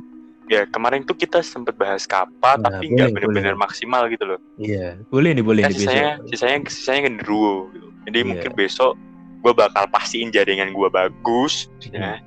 Ya 0.51 0.62
kemarin 0.67 1.08
tuh 1.08 1.15
kita 1.15 1.39
sempet 1.39 1.73
bahas 1.79 2.03
kapal 2.03 2.60
Nah, 2.60 2.67
tapi 2.67 2.91
nggak 2.93 3.15
benar-benar 3.15 3.56
maksimal 3.56 4.06
gitu 4.12 4.27
loh. 4.27 4.39
Iya 4.60 4.99
boleh 5.08 5.32
nih 5.34 5.45
boleh 5.45 5.62
ya, 5.63 5.69
nih 5.71 5.77
sisanya 5.79 6.12
besok. 6.19 6.27
sisanya 6.29 6.58
sisanya 6.67 7.01
genderuwo 7.10 7.53
gitu. 7.71 7.88
Jadi 8.12 8.17
Iya. 8.19 8.27
mungkin 8.27 8.51
besok 8.53 8.93
gue 9.43 9.53
bakal 9.56 9.86
pastiin 9.88 10.29
jaringan 10.36 10.75
gue 10.75 10.89
bagus 10.91 11.71
ya. 11.88 12.19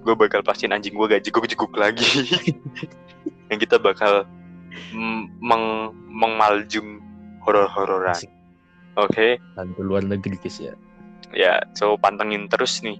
Gue 0.00 0.16
bakal 0.16 0.40
pastiin 0.40 0.72
anjing 0.72 0.96
gue 0.96 1.06
gak 1.06 1.22
jeguk-jeguk 1.28 1.70
lagi. 1.76 2.08
Yang 3.52 3.68
kita 3.68 3.76
bakal 3.76 4.24
meng 5.44 5.92
mengmaljung 6.08 6.98
horor-hororan. 7.44 8.16
Oke? 8.96 9.36
Hantu 9.60 9.80
luar 9.84 10.02
negeri 10.02 10.40
guys 10.40 10.58
ya 10.58 10.72
ya 11.34 11.62
so 11.78 11.94
pantengin 12.00 12.50
terus 12.50 12.82
nih 12.82 12.98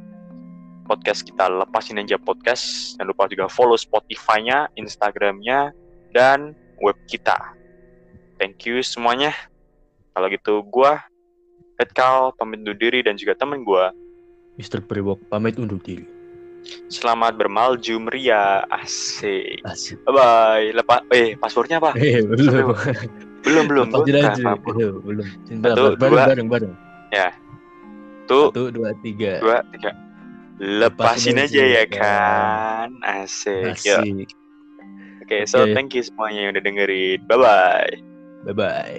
podcast 0.90 1.23
kita. 1.23 1.47
Lepasin 1.47 2.03
aja 2.03 2.19
podcast. 2.19 2.99
Jangan 2.99 3.14
lupa 3.14 3.31
juga 3.31 3.47
follow 3.47 3.79
Spotify-nya 3.79 4.66
Instagram-nya 4.75 5.71
dan 6.11 6.59
web 6.83 6.99
kita. 7.07 7.38
Thank 8.43 8.66
you 8.66 8.83
semuanya. 8.83 9.31
Kalau 10.19 10.27
gitu 10.27 10.66
gua 10.66 10.99
Redkal 11.79 12.37
pamit 12.37 12.61
undur 12.61 12.77
diri 12.77 13.01
dan 13.01 13.16
juga 13.16 13.38
temen 13.38 13.62
gua. 13.64 13.95
Mister 14.59 14.85
Brewok 14.85 15.23
pamit 15.31 15.57
undur 15.57 15.79
diri. 15.81 16.05
Selamat 16.93 17.40
bermaljum 17.40 18.05
ria 18.12 18.66
asik. 18.69 19.64
Asik. 19.64 19.97
Bye 20.05 20.12
bye 20.12 20.66
lepas 20.77 21.01
eh 21.14 21.38
passwordnya 21.40 21.81
apa? 21.81 21.97
Eh 21.97 22.21
belum 22.21 22.53
belum. 22.53 22.69
Belum 23.40 23.64
Lepas 23.88 24.05
aja 24.05 24.21
aja. 24.21 24.43
apa-apa. 24.45 24.69
Eh, 24.77 24.93
belum 24.93 25.27
Cinta, 25.49 25.66
Satu, 25.73 25.97
bareng, 25.97 26.12
dua. 26.12 26.25
bareng 26.29 26.49
bareng. 26.53 26.73
Tuh 26.77 27.50
satu 28.31 28.71
dua 28.71 28.90
tiga 29.03 29.43
dua 29.43 29.59
tiga 29.75 29.90
lepasin 30.61 31.35
Lepasin 31.35 31.37
aja 31.40 31.64
aja, 31.64 31.81
ya 31.81 31.85
kan. 31.90 32.47
kan 32.87 32.88
asik, 33.03 33.81
ya 33.83 33.99
asik 34.05 34.29
Oke, 35.21 35.47
so 35.47 35.62
Oke. 35.62 35.75
thank 35.79 35.95
you 35.95 36.03
semuanya 36.03 36.49
yang 36.49 36.53
udah 36.59 36.64
dengerin. 36.64 37.21
Bye 37.31 37.38
bye. 37.38 37.93
bye 38.43 38.57
bye 38.57 38.99